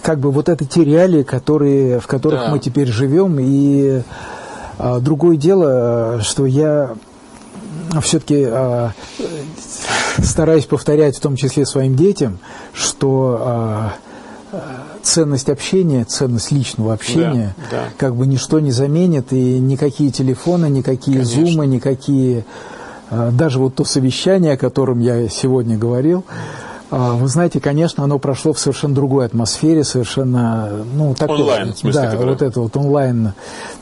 [0.01, 2.49] как бы вот это те реалии, которые, в которых да.
[2.49, 3.37] мы теперь живем.
[3.39, 4.01] И
[4.77, 6.95] а, другое дело, что я
[8.01, 8.91] все-таки а,
[10.23, 12.39] стараюсь повторять, в том числе своим детям,
[12.73, 13.93] что а,
[15.03, 17.83] ценность общения, ценность личного общения да, да.
[17.97, 21.45] как бы ничто не заменит, и никакие телефоны, никакие Конечно.
[21.45, 22.45] зумы, никакие...
[23.09, 26.23] А, даже вот то совещание, о котором я сегодня говорил,
[26.91, 32.01] вы знаете, конечно, оно прошло в совершенно другой атмосфере, совершенно, ну, такой, онлайн, в смысле,
[32.01, 32.29] да, который...
[32.29, 33.33] вот это вот онлайн,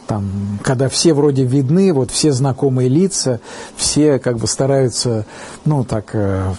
[0.08, 3.40] там, когда все вроде видны, вот все знакомые лица,
[3.76, 5.26] все как бы стараются,
[5.64, 6.54] ну, так, э,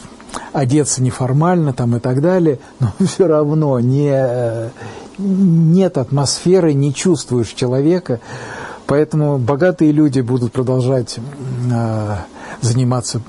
[0.53, 4.71] одеться неформально там и так далее, но все равно не,
[5.19, 8.21] нет атмосферы, не чувствуешь человека.
[8.87, 11.19] Поэтому богатые люди будут продолжать
[11.71, 12.17] э,
[12.63, 13.21] заниматься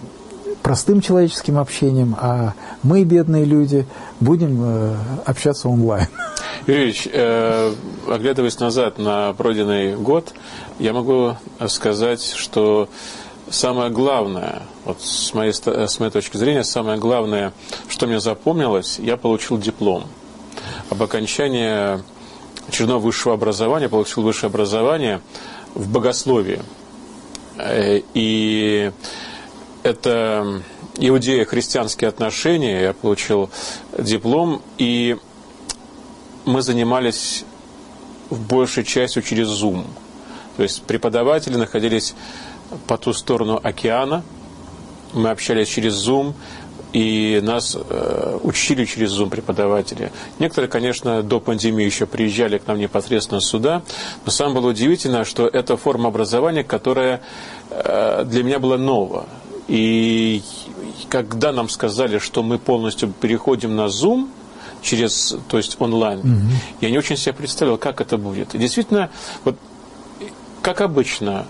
[0.70, 2.54] простым человеческим общением, а
[2.84, 3.88] мы, бедные люди,
[4.20, 4.96] будем э,
[5.26, 6.06] общаться онлайн.
[6.68, 7.74] Юрьевич, э,
[8.08, 10.32] оглядываясь назад на пройденный год,
[10.78, 11.38] я могу
[11.70, 12.88] сказать, что
[13.50, 17.52] самое главное, вот с моей, с моей точки зрения, самое главное,
[17.88, 20.04] что мне запомнилось, я получил диплом
[20.92, 22.00] об окончании
[22.68, 25.22] очередного высшего образования, получил высшее образование
[25.74, 26.62] в богословии.
[27.58, 28.92] Э, и
[29.84, 30.62] это
[30.98, 33.50] иудео-христианские отношения, я получил
[33.98, 35.18] диплом, и
[36.46, 37.46] мы занимались
[38.30, 39.86] в большей частью через Zoom.
[40.58, 42.16] То есть преподаватели находились
[42.88, 44.24] по ту сторону океана,
[45.14, 46.34] мы общались через Zoom,
[46.94, 50.12] и нас э, учили через Zoom преподаватели.
[50.40, 53.84] Некоторые, конечно, до пандемии еще приезжали к нам непосредственно сюда,
[54.26, 57.22] но самое было удивительно, что это форма образования, которая
[57.70, 59.28] э, для меня была нова.
[59.70, 60.42] И
[61.08, 64.28] когда нам сказали, что мы полностью переходим на Zoom,
[64.82, 66.52] через, то есть онлайн, угу.
[66.82, 68.56] я не очень себе представлял, как это будет.
[68.56, 69.10] И действительно,
[69.46, 69.56] вот
[70.62, 71.46] как обычно,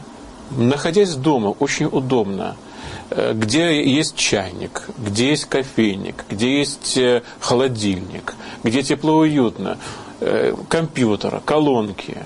[0.52, 2.56] находясь дома, очень удобно–
[3.12, 9.78] Э, где есть чайник, где есть кофейник, где есть э, холодильник, где тепло уютно,
[10.20, 12.18] э, компьютер, колонки.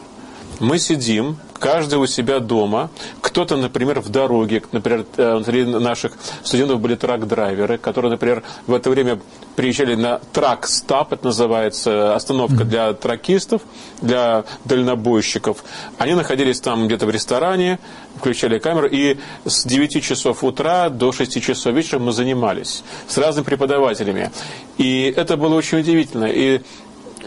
[0.60, 2.90] Мы сидим, каждый у себя дома.
[3.22, 6.12] Кто-то, например, в дороге, например, среди наших
[6.44, 9.22] студентов были трак-драйверы, которые, например, в это время
[9.56, 13.62] приезжали на трак-стап, это называется остановка для тракистов,
[14.02, 15.64] для дальнобойщиков.
[15.98, 17.80] Они находились там где-то в ресторане,
[18.18, 23.46] включали камеру, и с 9 часов утра до 6 часов вечера мы занимались с разными
[23.46, 24.32] преподавателями.
[24.78, 26.26] И это было очень удивительно.
[26.26, 26.62] И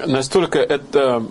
[0.04, 1.24] настолько это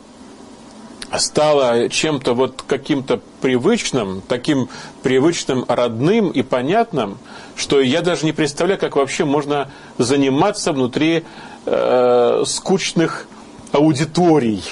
[1.19, 4.69] стало чем-то вот каким-то привычным, таким
[5.03, 7.17] привычным, родным и понятным,
[7.55, 11.23] что я даже не представляю, как вообще можно заниматься внутри
[11.65, 13.27] э, скучных
[13.71, 14.63] аудиторий,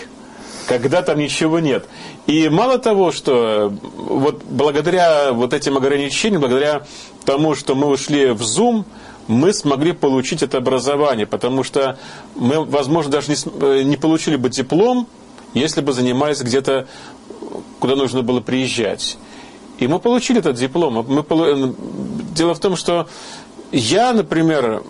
[0.68, 1.88] когда там ничего нет.
[2.26, 6.84] И мало того, что вот благодаря вот этим ограничениям, благодаря
[7.26, 8.86] тому, что мы ушли в Zoom,
[9.28, 11.98] мы смогли получить это образование, потому что
[12.36, 15.08] мы, возможно, даже не, э, не получили бы диплом,
[15.54, 16.88] если бы занимались где-то,
[17.80, 19.18] куда нужно было приезжать.
[19.80, 21.06] И мы получили этот диплом.
[21.08, 21.76] Мы,
[22.36, 23.08] дело в том, что
[23.72, 24.84] я, например,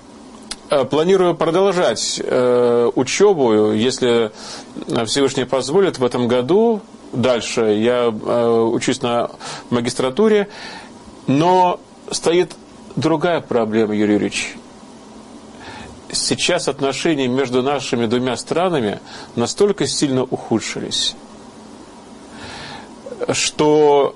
[0.69, 4.31] э, планирую продолжать э, учебу, если
[5.05, 6.81] Всевышний позволит, в этом году.
[7.13, 9.31] Дальше я э, учусь на
[9.69, 10.47] магистратуре,
[11.27, 11.79] но
[12.11, 12.55] стоит
[12.95, 14.55] другая проблема, Юрий Юрьевич
[16.13, 18.99] сейчас отношения между нашими двумя странами
[19.35, 21.15] настолько сильно ухудшились,
[23.31, 24.15] что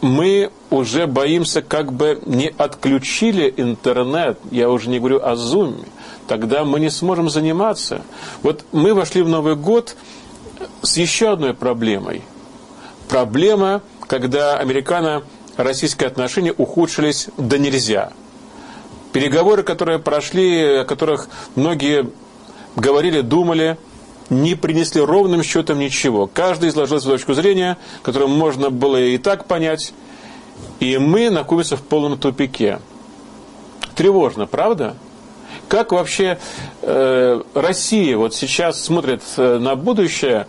[0.00, 5.84] мы уже боимся, как бы не отключили интернет, я уже не говорю о зуме,
[6.26, 8.02] тогда мы не сможем заниматься.
[8.42, 9.96] Вот мы вошли в Новый год
[10.82, 12.22] с еще одной проблемой.
[13.08, 18.12] Проблема, когда американо-российские отношения ухудшились до нельзя–
[19.18, 22.08] Переговоры, которые прошли, о которых многие
[22.76, 23.76] говорили, думали,
[24.30, 26.28] не принесли ровным счетом ничего.
[26.28, 29.92] Каждый изложил свою точку зрения, которую можно было и так понять.
[30.78, 32.78] И мы находимся в полном тупике.
[33.96, 34.94] Тревожно, правда?
[35.66, 36.38] Как вообще
[36.82, 40.46] э, Россия вот сейчас смотрит э, на будущее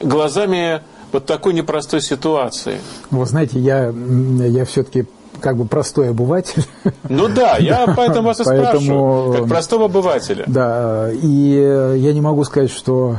[0.00, 0.82] глазами
[1.12, 2.80] вот такой непростой ситуации?
[3.12, 5.06] Вы знаете, я, я все-таки
[5.40, 6.64] как бы простой обыватель.
[7.08, 10.44] Ну да, я поэтому вас и спрашиваю, как простого обывателя.
[10.46, 13.18] Да, и я не могу сказать, что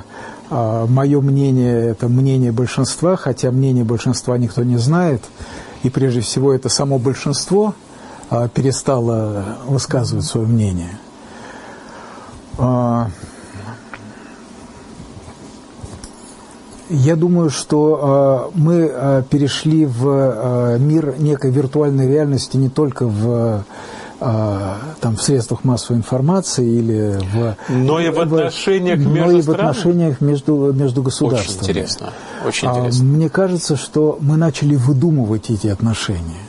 [0.49, 5.21] а, мое мнение– это мнение большинства, хотя мнение большинства никто не знает.
[5.83, 7.73] И прежде всего это само большинство
[8.29, 10.97] а, перестало высказывать свое мнение.
[12.57, 13.09] А,
[16.89, 23.05] Я думаю, что э, мы э, перешли в э, мир некой виртуальной реальности не только
[23.05, 23.63] в
[24.19, 27.55] э, там, в средствах массовой информации или в...
[27.69, 31.59] Но и в отношениях в, между Но и в отношениях между, между государствами.
[31.59, 32.13] Очень интересно.
[32.43, 33.03] Очень а, интересно.
[33.05, 36.41] Мне кажется, что мы начали выдумывать эти отношения.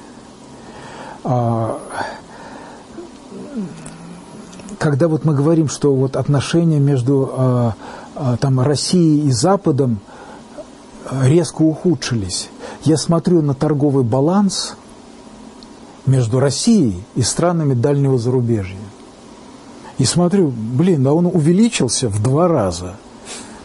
[1.22, 1.78] А,
[4.78, 7.74] когда вот мы говорим, что вот отношения между а,
[8.41, 10.01] там, Россией и Западом–
[11.22, 12.48] резко ухудшились.
[12.84, 14.74] Я смотрю на торговый баланс
[16.06, 18.78] между Россией и странами дальнего зарубежья.
[19.98, 22.96] И смотрю, блин, да он увеличился в два раза.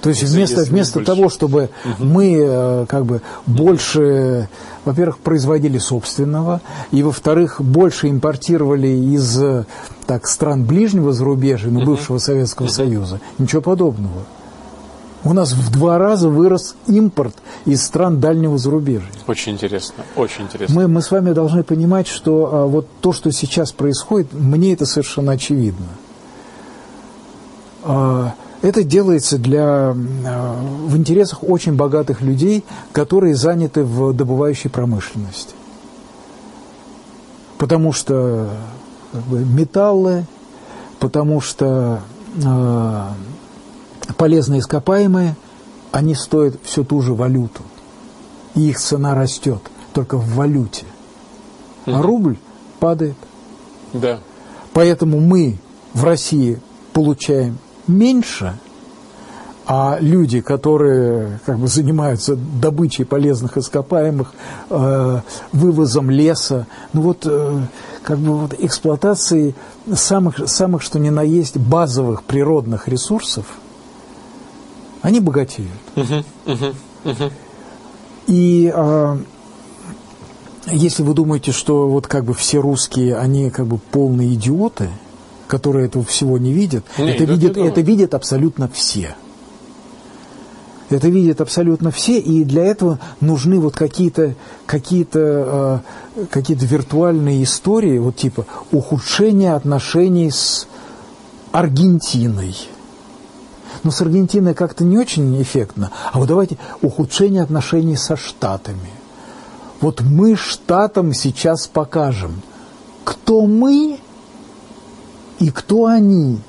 [0.01, 2.05] То есть вместо, вместо того, чтобы угу.
[2.05, 4.49] мы э, как бы больше,
[4.83, 9.65] во-первых, производили собственного, и во-вторых, больше импортировали из
[10.05, 12.73] так, стран ближнего зарубежья, ну, бывшего Советского угу.
[12.73, 14.25] Союза, ничего подобного.
[15.25, 19.09] У нас в два раза вырос импорт из стран дальнего зарубежья.
[19.25, 20.75] Очень интересно, очень интересно.
[20.75, 24.85] Мы, мы с вами должны понимать, что а, вот то, что сейчас происходит, мне это
[24.85, 25.87] совершенно очевидно.
[27.83, 35.55] А, это делается для, а, в интересах очень богатых людей, которые заняты в добывающей промышленности.
[37.57, 38.49] Потому что
[39.11, 40.25] как бы, металлы,
[40.99, 42.01] потому что
[42.43, 43.03] э,
[44.17, 45.35] полезные ископаемые,
[45.91, 47.63] они стоят всю ту же валюту.
[48.53, 49.61] И их цена растет
[49.93, 50.85] только в валюте.
[51.85, 52.37] А рубль
[52.79, 53.15] падает.
[53.93, 54.19] Да.
[54.73, 55.57] Поэтому мы
[55.93, 56.59] в России
[56.93, 58.57] получаем меньше,
[59.67, 64.33] а люди, которые как бы занимаются добычей полезных ископаемых,
[64.69, 65.21] э,
[65.53, 67.61] вывозом леса, ну вот э,
[68.03, 69.55] как бы вот эксплуатацией
[69.93, 73.45] самых, самых что ни на есть базовых природных ресурсов,
[75.05, 75.69] они богатеют.
[78.25, 79.17] И э,
[80.65, 84.89] если вы думаете, что вот как бы все русские, они как бы полные идиоты,
[85.47, 89.15] которые этого всего не видят, Не, это, это видят, не это видят абсолютно все.
[90.89, 94.33] Это видят абсолютно все, и для этого нужны вот какие-то
[94.65, 95.83] какие-то
[96.15, 100.67] э, какие-то виртуальные истории, вот типа ухудшение отношений с
[101.51, 102.55] Аргентиной.
[103.85, 105.91] Но с Аргентиной как-то не очень эффектно.
[106.11, 108.89] А вот давайте ухудшение отношений со Штатами.
[109.79, 112.41] Вот мы Штатам сейчас покажем,
[113.03, 113.99] кто мы
[115.37, 116.39] и кто они.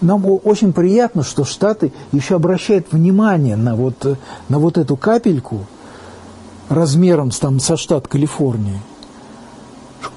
[0.00, 4.18] Нам очень приятно, что Штаты еще обращают внимание на вот,
[4.48, 5.66] на вот эту капельку
[6.68, 8.80] размером с, там, со штат Калифорния.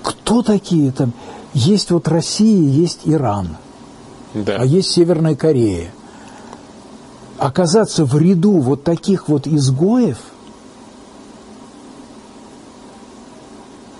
[0.03, 1.13] Кто такие там?
[1.55, 3.57] Есть вот Россия, есть Иран,
[4.33, 4.57] Да.
[4.59, 5.91] а есть Северная Корея.
[7.37, 10.19] Оказаться в ряду вот таких вот изгоев,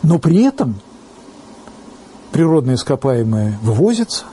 [0.03, 0.75] но при этом
[2.31, 4.25] природные ископаемые вывозятся,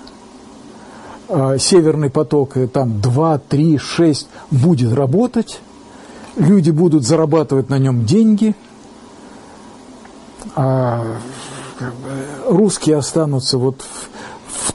[1.29, 5.61] а, Северный поток э, там 2, 3, 6 будет работать,
[6.37, 8.55] люди будут зарабатывать на нем деньги,
[10.55, 11.05] а
[12.47, 14.09] русские останутся вот в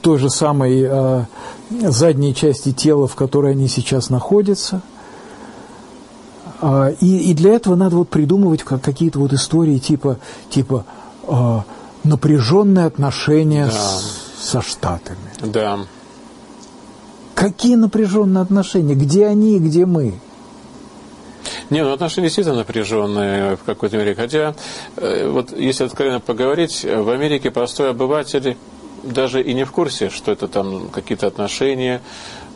[0.04, 1.24] той же самой а,
[1.70, 4.82] задней части тела, в которой они сейчас находятся.
[6.60, 10.18] А, и, и для этого надо вот придумывать как, какие-то вот истории типа,
[10.50, 10.84] типа
[11.26, 11.64] а,
[12.04, 13.72] напряженные отношения Да.
[13.72, 15.18] с- со Штатами.
[15.40, 15.78] Да.
[17.34, 18.94] Какие напряженные отношения?
[18.94, 20.14] Где они и где мы?
[21.70, 24.14] Не, ну отношения действительно напряженные в какой-то мере.
[24.14, 24.54] Хотя,
[24.96, 28.56] э, вот если откровенно поговорить, э, в Америке простой обыватель
[29.04, 32.00] даже и не в курсе, что это там какие-то отношения.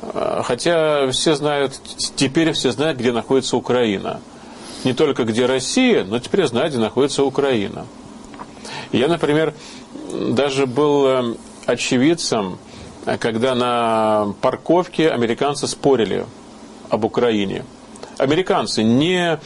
[0.03, 1.81] Э, Хотя все знают,
[2.17, 4.21] теперь все знают, где находится Украина.
[4.85, 7.87] Не только где Россия, но теперь знают, где находится Украина.
[8.93, 9.55] Я, например,
[10.13, 11.35] даже был э,
[11.67, 12.59] очевидцем,
[13.21, 16.27] когда на парковке американцы спорили
[16.91, 17.65] об Украине.
[18.19, 19.39] Американцы, не,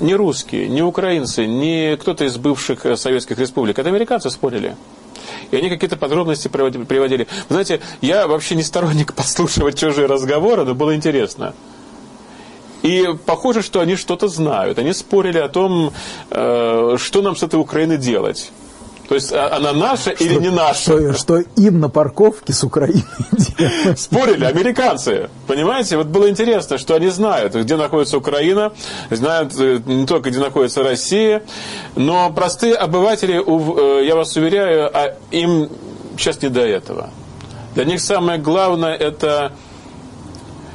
[0.00, 3.78] не русские, не украинцы, не кто-то из бывших э, советских республик.
[3.78, 4.76] Это американцы спорили.
[5.50, 7.26] И они какие-то подробности приводи- приводили.
[7.48, 11.54] Вы знаете, я вообще не сторонник подслушивать чужие разговоры, но было интересно.
[12.82, 14.78] И похоже, что они что-то знают.
[14.78, 15.92] Они спорили о том,
[16.30, 18.50] э, что нам с этой Украины делать.
[19.12, 20.80] То есть а- она наша или не наша.
[20.80, 24.00] Что, что им на парковке с Украины делать?
[24.00, 25.28] Спорили американцы.
[25.46, 28.72] Понимаете, вот было интересно, что они знают, где находится Украина,
[29.10, 31.42] знают э, не только, где находится Россия,
[31.94, 35.68] но простые обыватели, э, я вас уверяю, а им
[36.16, 37.10] сейчас не до этого.
[37.74, 39.52] Для них самое главное это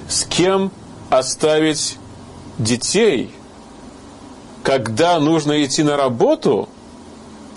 [0.07, 0.71] с кем
[1.09, 1.97] оставить
[2.59, 3.31] детей,
[4.61, 6.69] когда нужно идти на работу,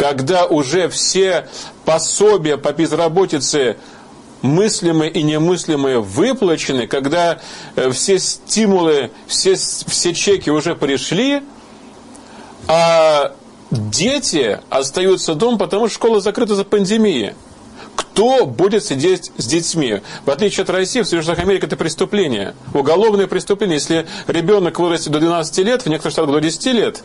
[0.01, 1.46] когда уже все
[1.84, 3.76] пособия по безработице
[4.40, 7.38] мыслимые и немыслимые выплачены, когда
[7.76, 11.42] э, все стимулы, все, все чеки уже пришли,
[12.66, 13.34] а
[13.70, 17.34] дети остаются дома, потому что школа закрыта за пандемией.
[17.94, 20.01] Кто будет сидеть с детьми?
[20.24, 22.55] В отличие от России, в Соединенных Америки это преступление.
[22.72, 23.76] Уголовное преступление.
[23.76, 27.03] Если ребенок вырастет до 12 лет, в некоторых штатах до 10 лет,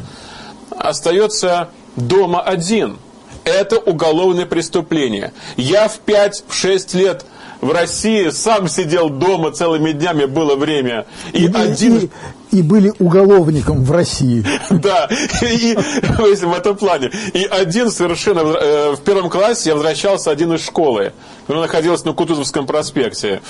[0.70, 2.98] остается дома один.
[3.44, 5.32] Это уголовное преступление.
[5.56, 7.26] Я в 5-6 лет
[7.62, 11.06] в России сам сидел дома целыми днями, было время.
[11.34, 11.98] И, И, один...
[11.98, 12.10] и-
[12.52, 14.46] и были уголовником в России.
[14.72, 15.10] Да,
[15.42, 17.12] и в этом плане.
[17.34, 21.12] И один совершенно э, в первом классе я возвращался один из школы.
[21.48, 23.42] Он находился на Кутузовском проспекте.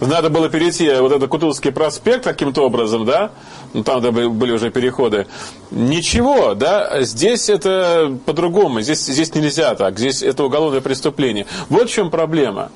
[0.00, 3.30] Надо было перейти вот этот Кутузовский проспект каким-то образом, да?
[3.72, 5.26] Ну, там были уже переходы.
[5.70, 7.02] Ничего, да?
[7.02, 8.80] Здесь это по-другому.
[8.80, 9.98] Здесь, здесь нельзя так.
[9.98, 11.46] Здесь это уголовное преступление.
[11.68, 12.70] Вот в чем проблема.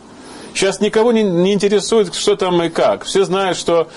[0.55, 3.05] Сейчас никого не, не интересует, что там и как.
[3.05, 3.89] Все знают, что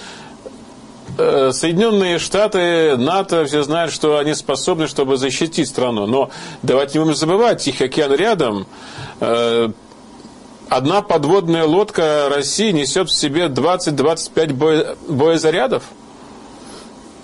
[1.17, 6.05] Э, Соединенные Штаты, НАТО, все знают, что они способны, чтобы защитить страну.
[6.05, 6.31] Но
[6.63, 8.67] давайте не будем забывать, Тихий океан рядом.
[10.69, 15.83] Одна подводная лодка России несет в себе 20-25 боезарядов.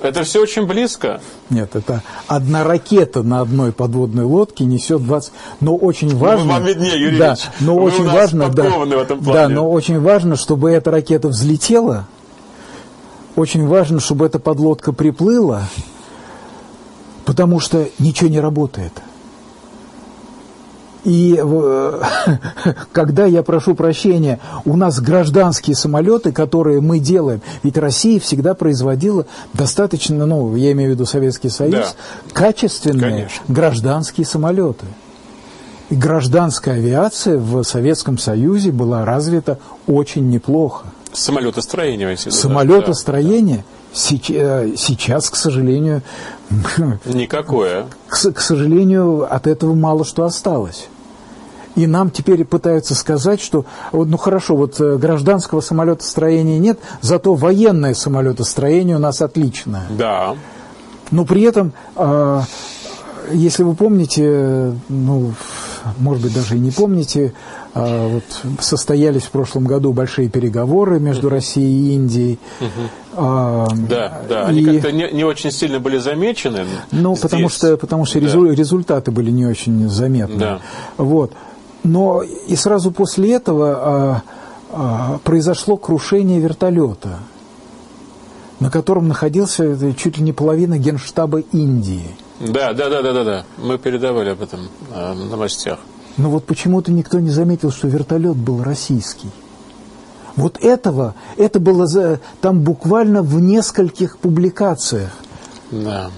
[0.02, 1.22] Это все очень близко.
[1.50, 5.32] Нет, это одна ракета на одной подводной лодке несет 20...
[5.62, 6.46] Но очень ну, важно...
[6.46, 9.34] Ну, вам виднее, Юрий да, но Вы очень важно, да, в этом плане.
[9.34, 12.08] Да, но очень важно, чтобы эта ракета взлетела,
[13.36, 15.64] очень важно, чтобы эта подлодка приплыла,
[17.26, 18.94] потому что ничего не работает.
[21.06, 22.02] И э,
[22.92, 29.28] когда я прошу прощения, у нас гражданские самолеты, которые мы делаем, ведь Россия всегда производила
[29.54, 32.34] достаточно, ну, я имею в виду Советский Союз, да.
[32.34, 33.44] качественные Конечно.
[33.48, 34.88] гражданские самолеты.
[35.92, 40.88] И гражданская авиация в Советском Союзе была развита очень неплохо.
[41.14, 44.76] Самолетостроение, если Самолетостроение да, да.
[44.76, 46.02] сейчас, к сожалению...
[47.06, 47.86] Никакое.
[48.08, 50.88] К, к сожалению, от этого мало что осталось.
[51.76, 57.94] И нам теперь пытаются сказать, что, ну хорошо, вот э, гражданского самолетостроения нет, зато военное
[57.94, 59.84] самолетостроение у нас отличное.
[59.90, 60.36] Да.
[61.12, 62.44] Но при этом, а,
[63.32, 65.34] если вы помните, ну,
[66.00, 67.34] может быть, даже и не помните,
[67.74, 68.24] а, вот
[68.62, 72.40] состоялись в прошлом году большие переговоры между Россией и Индией.
[73.14, 76.66] А, да, да, они как-то не, не очень сильно были замечены.
[76.92, 77.22] Ну, здесь.
[77.22, 78.28] потому что, потому что да.
[78.28, 80.38] результаты были не очень заметны.
[80.38, 80.60] Да.
[80.98, 81.32] Вот.
[81.86, 84.22] Но и сразу после этого а,
[84.72, 87.20] а, произошло крушение вертолета,
[88.60, 92.10] на котором находился чуть ли не половина генштаба Индии.
[92.40, 93.46] Да, да, да, да, да, да.
[93.60, 94.62] Мы передавали об этом
[94.96, 95.78] э, в новостях.
[96.18, 99.30] Но вот почему-то никто не заметил, что вертолет был российский.
[100.36, 105.12] Вот этого, это было за, там буквально в нескольких публикациях.
[105.70, 106.10] Да.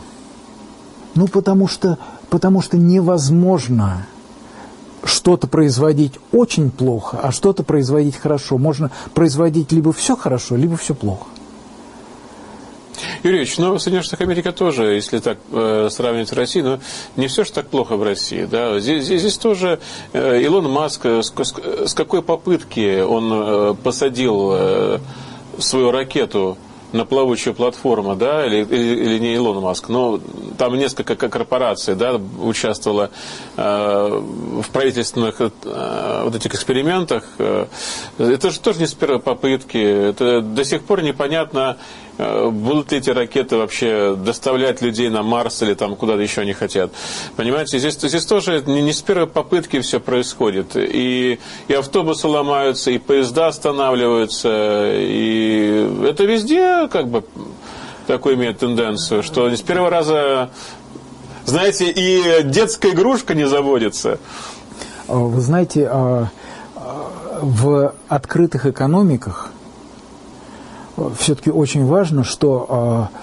[1.14, 1.98] Ну, потому что,
[2.30, 4.08] потому что невозможно
[5.08, 8.58] что-то производить очень плохо, а что-то производить хорошо.
[8.58, 11.28] Можно производить либо все хорошо, либо все плохо.
[13.24, 16.80] Юрьевич, ну, в Соединенных Штатах Америки тоже, если так э, сравнивать с Россией, но
[17.16, 18.46] не все же так плохо в России.
[18.46, 18.80] Да?
[18.80, 19.80] Здесь, здесь, здесь тоже
[20.14, 25.00] э, Илон Маск, э, с, с, с какой попытки он э, посадил э,
[25.60, 26.58] свою ракету
[26.92, 30.20] на плавучую платформу, да, или, или, или не Илон Маск, но
[30.58, 33.10] там несколько корпораций, да, участвовало
[33.56, 34.22] э,
[34.62, 37.24] в правительственных э, вот этих экспериментах.
[37.40, 37.66] Э,
[38.18, 39.78] это же тоже не с первой попытки.
[39.78, 45.62] Это до сих пор непонятно, Э, будут ли эти ракеты вообще доставлять людей на Марс
[45.62, 46.92] или там куда-то еще они хотят.
[47.36, 50.76] Понимаете, здесь, здесь тоже не, не с первой попытки все происходит.
[50.76, 57.24] И, и автобусы ломаются, и поезда останавливаются, и это везде как бы
[58.08, 60.50] такой имеет тенденцию, что с первого раза,
[61.46, 64.20] знаете, и детская игрушка не заводится.
[65.08, 66.30] Вы знаете, а,
[66.76, 69.52] а, в открытых экономиках
[71.18, 73.18] все-таки очень важно, что э,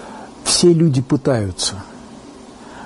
[0.45, 1.75] все люди пытаются.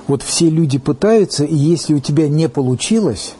[0.06, 3.34] Вот все люди пытаются, и если у тебя не получилось,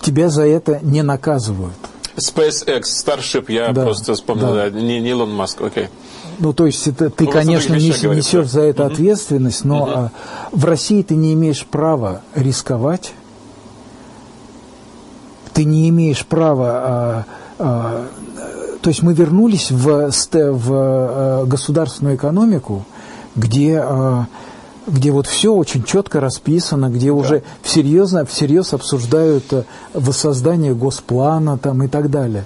[0.00, 1.74] тебя за это не наказывают.
[2.16, 4.70] SpaceX, Starship, я да, просто вспомнил, да.
[4.70, 5.84] Да, не, не Илон Маск, окей.
[5.84, 5.88] Okay.
[6.38, 8.92] Ну, то есть это, ты, ну, конечно, не, несешь за это угу.
[8.94, 9.90] ответственность, но угу.
[9.90, 10.10] а,
[10.52, 13.12] в России ты не имеешь права рисковать,
[15.52, 17.24] ты не имеешь права а,
[17.58, 18.06] а,
[18.80, 22.84] то есть мы вернулись в, в э, государственную экономику,
[23.36, 24.24] где, э,
[24.86, 27.14] где вот все очень четко расписано, где да.
[27.14, 32.44] уже всерьез, всерьез обсуждают э, воссоздание госплана там, и так далее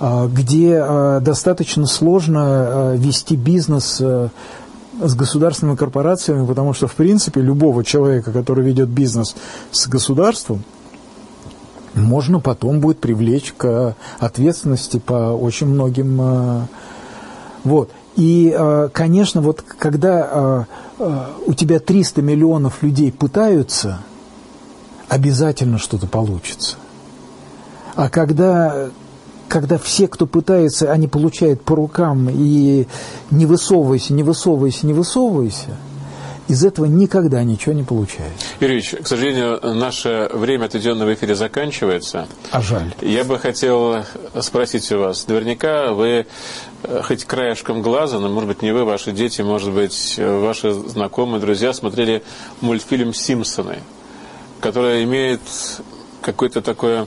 [0.00, 0.84] где
[1.20, 8.88] достаточно сложно вести бизнес с государственными корпорациями, потому что, в принципе, любого человека, который ведет
[8.88, 9.36] бизнес
[9.70, 10.64] с государством,
[11.94, 16.20] можно потом будет привлечь к ответственности по очень многим...
[16.20, 16.66] Э,
[17.64, 17.90] вот.
[18.16, 20.66] И, э, конечно, вот когда
[20.98, 24.00] э, у тебя 300 миллионов людей пытаются,
[25.08, 26.76] обязательно что-то получится.
[27.94, 28.90] А когда
[29.48, 32.86] когда все, кто пытается, они получают по рукам и
[33.30, 35.76] не высовывайся, не высовывайся, не высовывайся,
[36.48, 38.46] из этого никогда ничего не получается.
[38.60, 42.26] Юрьевич, к сожалению, наше время, отведенное в эфире, заканчивается.
[42.50, 42.94] А жаль.
[43.00, 44.04] Я бы хотел
[44.40, 45.26] спросить у вас.
[45.28, 46.26] Наверняка вы,
[46.82, 51.40] э, хоть краешком глаза, но, может быть, не вы, ваши дети, может быть, ваши знакомые,
[51.40, 52.22] друзья, смотрели
[52.60, 53.78] мультфильм «Симпсоны»,
[54.60, 55.40] который имеет
[56.22, 57.06] какое-то такое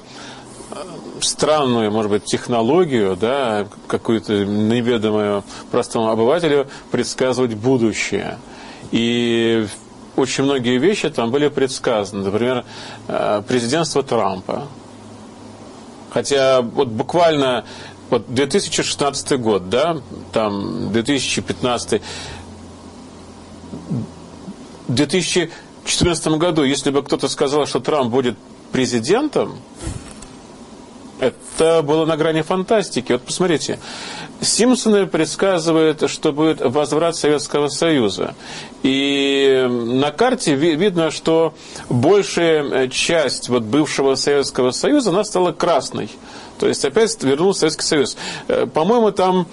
[0.71, 0.75] э,
[1.19, 8.37] странную, может быть, технологию, да, какую-то неведомую простому обывателю предсказывать будущее–
[8.91, 9.67] и
[10.15, 12.23] очень многие вещи там были предсказаны.
[12.23, 12.65] Например,
[13.07, 14.67] э, президентство Трампа.
[16.11, 17.65] Хотя вот буквально
[18.09, 19.97] вот 2016 год, да,
[20.31, 22.01] там 2015,
[24.87, 28.37] в 2014 году, если бы кто-то сказал, что Трамп будет
[28.71, 29.57] президентом,
[31.19, 33.13] это было на грани фантастики.
[33.13, 33.79] Вот посмотрите,
[34.41, 38.35] Симпсоны предсказывают, что будет возврат Советского Союза.
[38.83, 41.53] И на карте видно, что
[41.89, 46.09] большая часть вот бывшего Советского Союза, она стала красной.
[46.59, 48.17] То есть опять вернулся Советский Союз.
[48.47, 49.47] Э, по-моему, там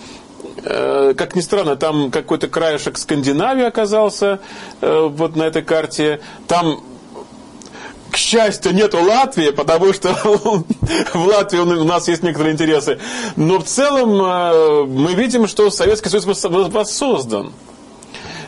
[0.65, 4.41] э, как ни странно, там какой-то краешек Скандинавии оказался
[4.81, 6.21] э, вот на этой карте.
[6.47, 6.83] Там
[8.13, 12.99] к счастью, нету Латвии, потому что в Латвии у нас есть некоторые интересы.
[13.37, 17.53] Но в целом э, мы видим, что Советский Союз воссоздан.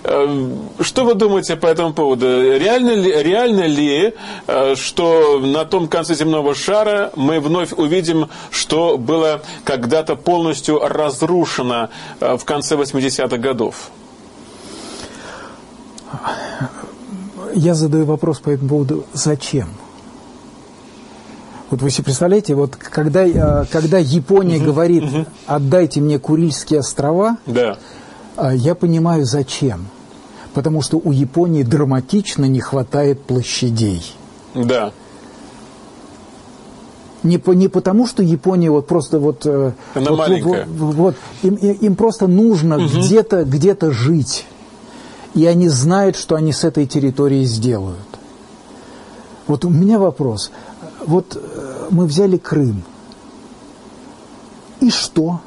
[0.02, 0.50] Э,
[0.80, 2.26] что вы думаете по этому поводу?
[2.26, 4.12] Реально ли, реально ли,
[4.46, 11.88] э, что на том конце земного шара мы вновь увидим, что было когда-то полностью разрушено
[12.20, 13.90] в конце 80-х годов?
[17.54, 19.68] Я задаю вопрос по этому поводу, зачем?
[21.70, 25.26] Вот вы себе представляете, вот когда, э, когда Япония угу, говорит, угу.
[25.46, 27.78] отдайте мне Курильские острова, да.
[28.36, 29.88] Э, я понимаю, зачем.
[30.52, 34.02] Потому что у Японии драматично не хватает площадей.
[34.54, 34.92] Да.
[37.24, 39.46] Не, по, не потому, что Япония вот просто вот...
[39.46, 40.66] Э, Она вот, маленькая.
[40.66, 42.86] Вот, вот, им, им просто нужно угу.
[42.86, 44.46] где-то где жить
[45.34, 47.98] и они знают, что они с этой территорией сделают.
[49.46, 50.50] Вот у меня вопрос.
[51.06, 52.82] Вот э, мы взяли Крым.
[54.80, 55.40] И что?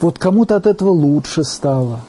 [0.00, 2.00] Вот кому-то от этого лучше стало.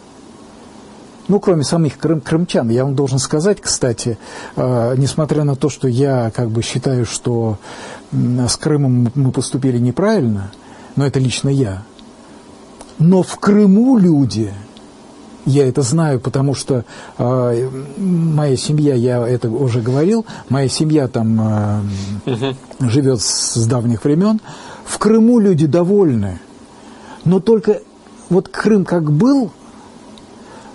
[1.27, 4.19] Ну, кроме самих крым, крымчан, я вам должен сказать, кстати,
[4.55, 7.57] э, несмотря на то, что я как бы считаю, что
[8.11, 10.51] с Крымом мы поступили неправильно,
[10.95, 11.83] но это лично я,
[12.99, 14.53] но в Крыму люди
[15.46, 16.86] я это знаю, потому что
[17.18, 21.39] э, моя семья, я это уже говорил, моя семья там
[22.26, 22.89] э, угу.
[22.89, 24.41] живет с, с давних времен.
[24.86, 26.39] В Крыму люди довольны.
[27.24, 27.82] Но только
[28.30, 29.52] вот Крым как был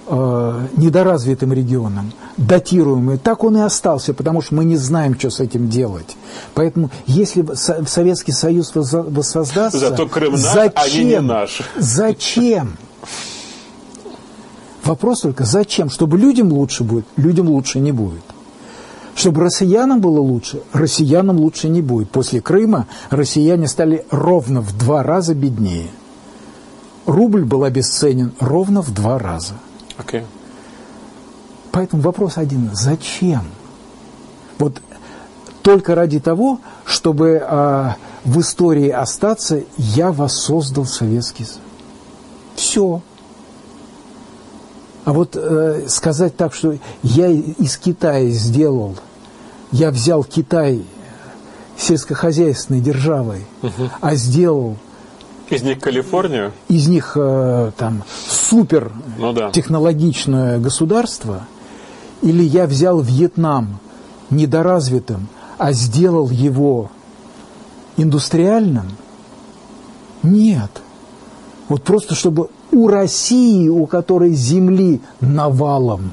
[0.07, 5.41] э, недоразвитым регионом, датируемый, так он и остался, потому что мы не знаем, что с
[5.41, 6.17] этим делать.
[6.55, 9.79] Поэтому, если Советский Союз воссоздастся...
[9.79, 11.63] Зато Крым наш, зачем, они не наш.
[11.77, 12.77] Зачем?
[14.85, 15.91] Вопрос только, зачем?
[15.91, 17.05] Чтобы людям лучше будет?
[17.17, 18.23] Людям лучше не будет.
[19.15, 20.63] Чтобы россиянам было лучше?
[20.73, 22.11] Россиянам лучше не будет.
[22.11, 25.89] После Крыма россияне стали ровно в два раза беднее.
[27.07, 29.55] Рубль был обесценен ровно в два раза.
[29.99, 30.25] Okay.
[31.73, 32.71] Поэтому вопрос один.
[32.73, 33.43] Зачем?
[34.59, 34.81] Вот
[35.63, 41.61] только ради того, чтобы а, в истории остаться, я воссоздал Советский Союз.
[42.55, 43.03] Все.
[45.11, 48.95] А вот э, сказать так, что я из Китая сделал,
[49.73, 50.85] я взял Китай
[51.77, 53.91] сельскохозяйственной державой, угу.
[54.01, 54.77] а сделал
[55.49, 56.53] из них Калифорнию?
[56.69, 59.51] Из них э, там супер ну, да.
[59.51, 61.45] технологичное государство,
[62.23, 63.81] или я взял Вьетнам
[64.31, 65.27] недоразвитым,
[65.59, 66.89] а сделал его
[67.97, 68.93] индустриальным?
[70.23, 70.71] Нет.
[71.69, 76.13] Вот просто чтобы у России, у которой земли навалом,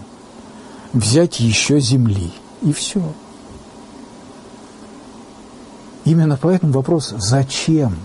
[0.94, 2.32] взять еще земли.
[2.62, 3.02] И все.
[6.06, 7.96] Именно поэтому вопрос «зачем?».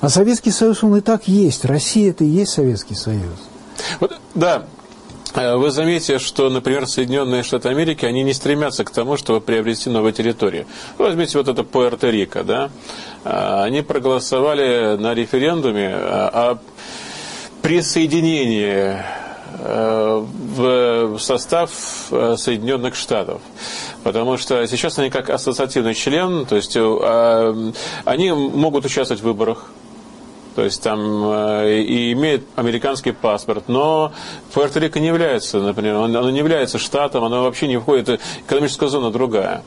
[0.00, 1.64] А Советский Союз, он и так есть.
[1.64, 3.38] Россия– это и есть Советский Союз.
[4.00, 4.66] Вот, да,
[5.36, 10.12] вы заметите, что, например, Соединенные Штаты Америки, они не стремятся к тому, чтобы приобрести новые
[10.12, 10.66] территории.
[10.96, 12.70] Возьмите вот это Пуэрто-Рико, да?
[13.24, 16.58] Э, они проголосовали на референдуме о
[17.62, 18.96] присоединении
[19.58, 21.70] в состав
[22.10, 23.40] Соединенных Штатов.
[24.04, 29.70] Потому что сейчас они как ассоциативный член, то есть они могут участвовать в выборах,
[30.56, 30.98] то есть там
[31.66, 34.14] и имеет американский паспорт, но
[34.54, 39.62] Пуэрто-Рико не является, например, оно не является штатом, оно вообще не входит, экономическая зона другая.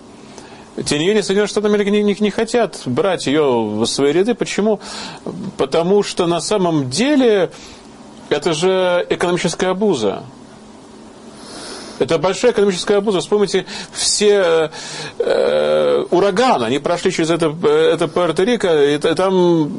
[0.85, 4.33] Тем не менее, Соединенные Штаты Америки не, не, не хотят брать ее в свои ряды.
[4.33, 4.79] Почему?
[5.57, 7.51] Потому что на самом деле
[8.29, 10.23] это же экономическая обуза.
[11.99, 13.19] Это большая экономическая обуза.
[13.19, 14.71] Вспомните, все
[15.19, 19.71] э, ураганы, они прошли через это, это Пуэрто-Рико, и там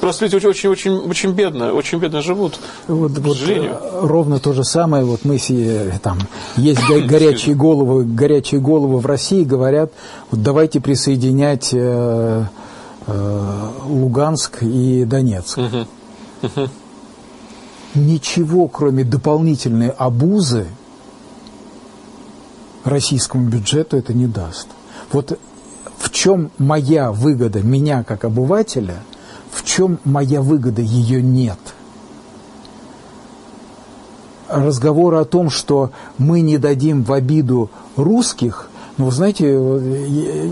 [0.00, 3.72] Просто люди очень, очень, очень бедно, очень бедно живут, вот, к сожалению.
[3.72, 5.38] Вот, ровно то же самое, вот мы
[6.02, 6.18] там,
[6.56, 9.92] есть горячие головы, горячие головы в России говорят,
[10.30, 12.44] вот давайте присоединять э,
[13.06, 15.58] э, Луганск и Донецк.
[17.94, 20.66] Ничего, кроме дополнительной обузы,
[22.84, 24.68] российскому бюджету это не даст.
[25.12, 25.38] Вот
[25.98, 29.02] в чем моя выгода, меня как обывателя–
[29.50, 30.82] в чем моя выгода?
[30.82, 31.58] Ее нет.
[34.48, 38.68] Разговоры о том, что мы не дадим в обиду русских,
[39.00, 39.46] ну, вы знаете,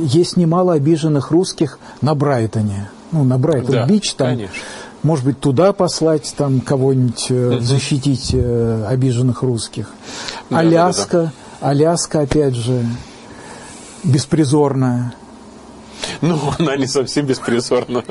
[0.06, 2.88] есть немало обиженных русских на Брайтоне.
[3.12, 4.36] Ну, на Брайтон-Бич да, там.
[4.36, 4.62] Конечно.
[5.02, 7.60] Может быть, туда послать там кого-нибудь угу.
[7.60, 9.90] защитить э, обиженных русских.
[10.50, 11.68] Да, Аляска, да, да, да.
[11.68, 12.84] Аляска, опять же,
[14.02, 15.12] беспризорная.
[16.20, 18.04] Ну, она не совсем беспризорна.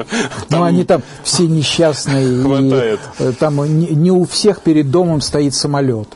[0.49, 2.43] Ну, они там все несчастные.
[2.43, 2.99] Хватает.
[3.19, 6.07] И, э, там не, не у всех перед домом стоит самолет.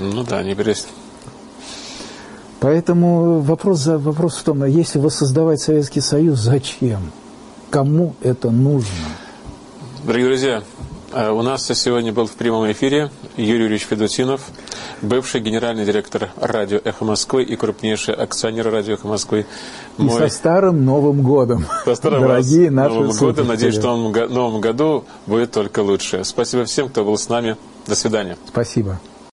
[0.00, 0.88] Ну да, не перест.
[2.60, 7.12] Поэтому вопрос, вопрос в том, а если воссоздавать Советский Союз, зачем?
[7.70, 8.88] Кому это нужно?
[10.04, 10.62] Дорогие друзья,
[11.12, 14.42] э, у нас сегодня был в прямом эфире Юрий Юрьевич Федотинов,
[15.04, 19.46] бывший генеральный директор радио «Эхо Москвы» и крупнейший акционер радио «Эхо Москвы».
[19.96, 20.16] Мой...
[20.16, 23.48] И со старым Новым годом, со старым дорогие наши Новым годом.
[23.48, 26.24] Надеюсь, что в новом году будет только лучше.
[26.24, 27.56] Спасибо всем, кто был с нами.
[27.86, 28.36] До свидания.
[28.48, 28.98] Спасибо.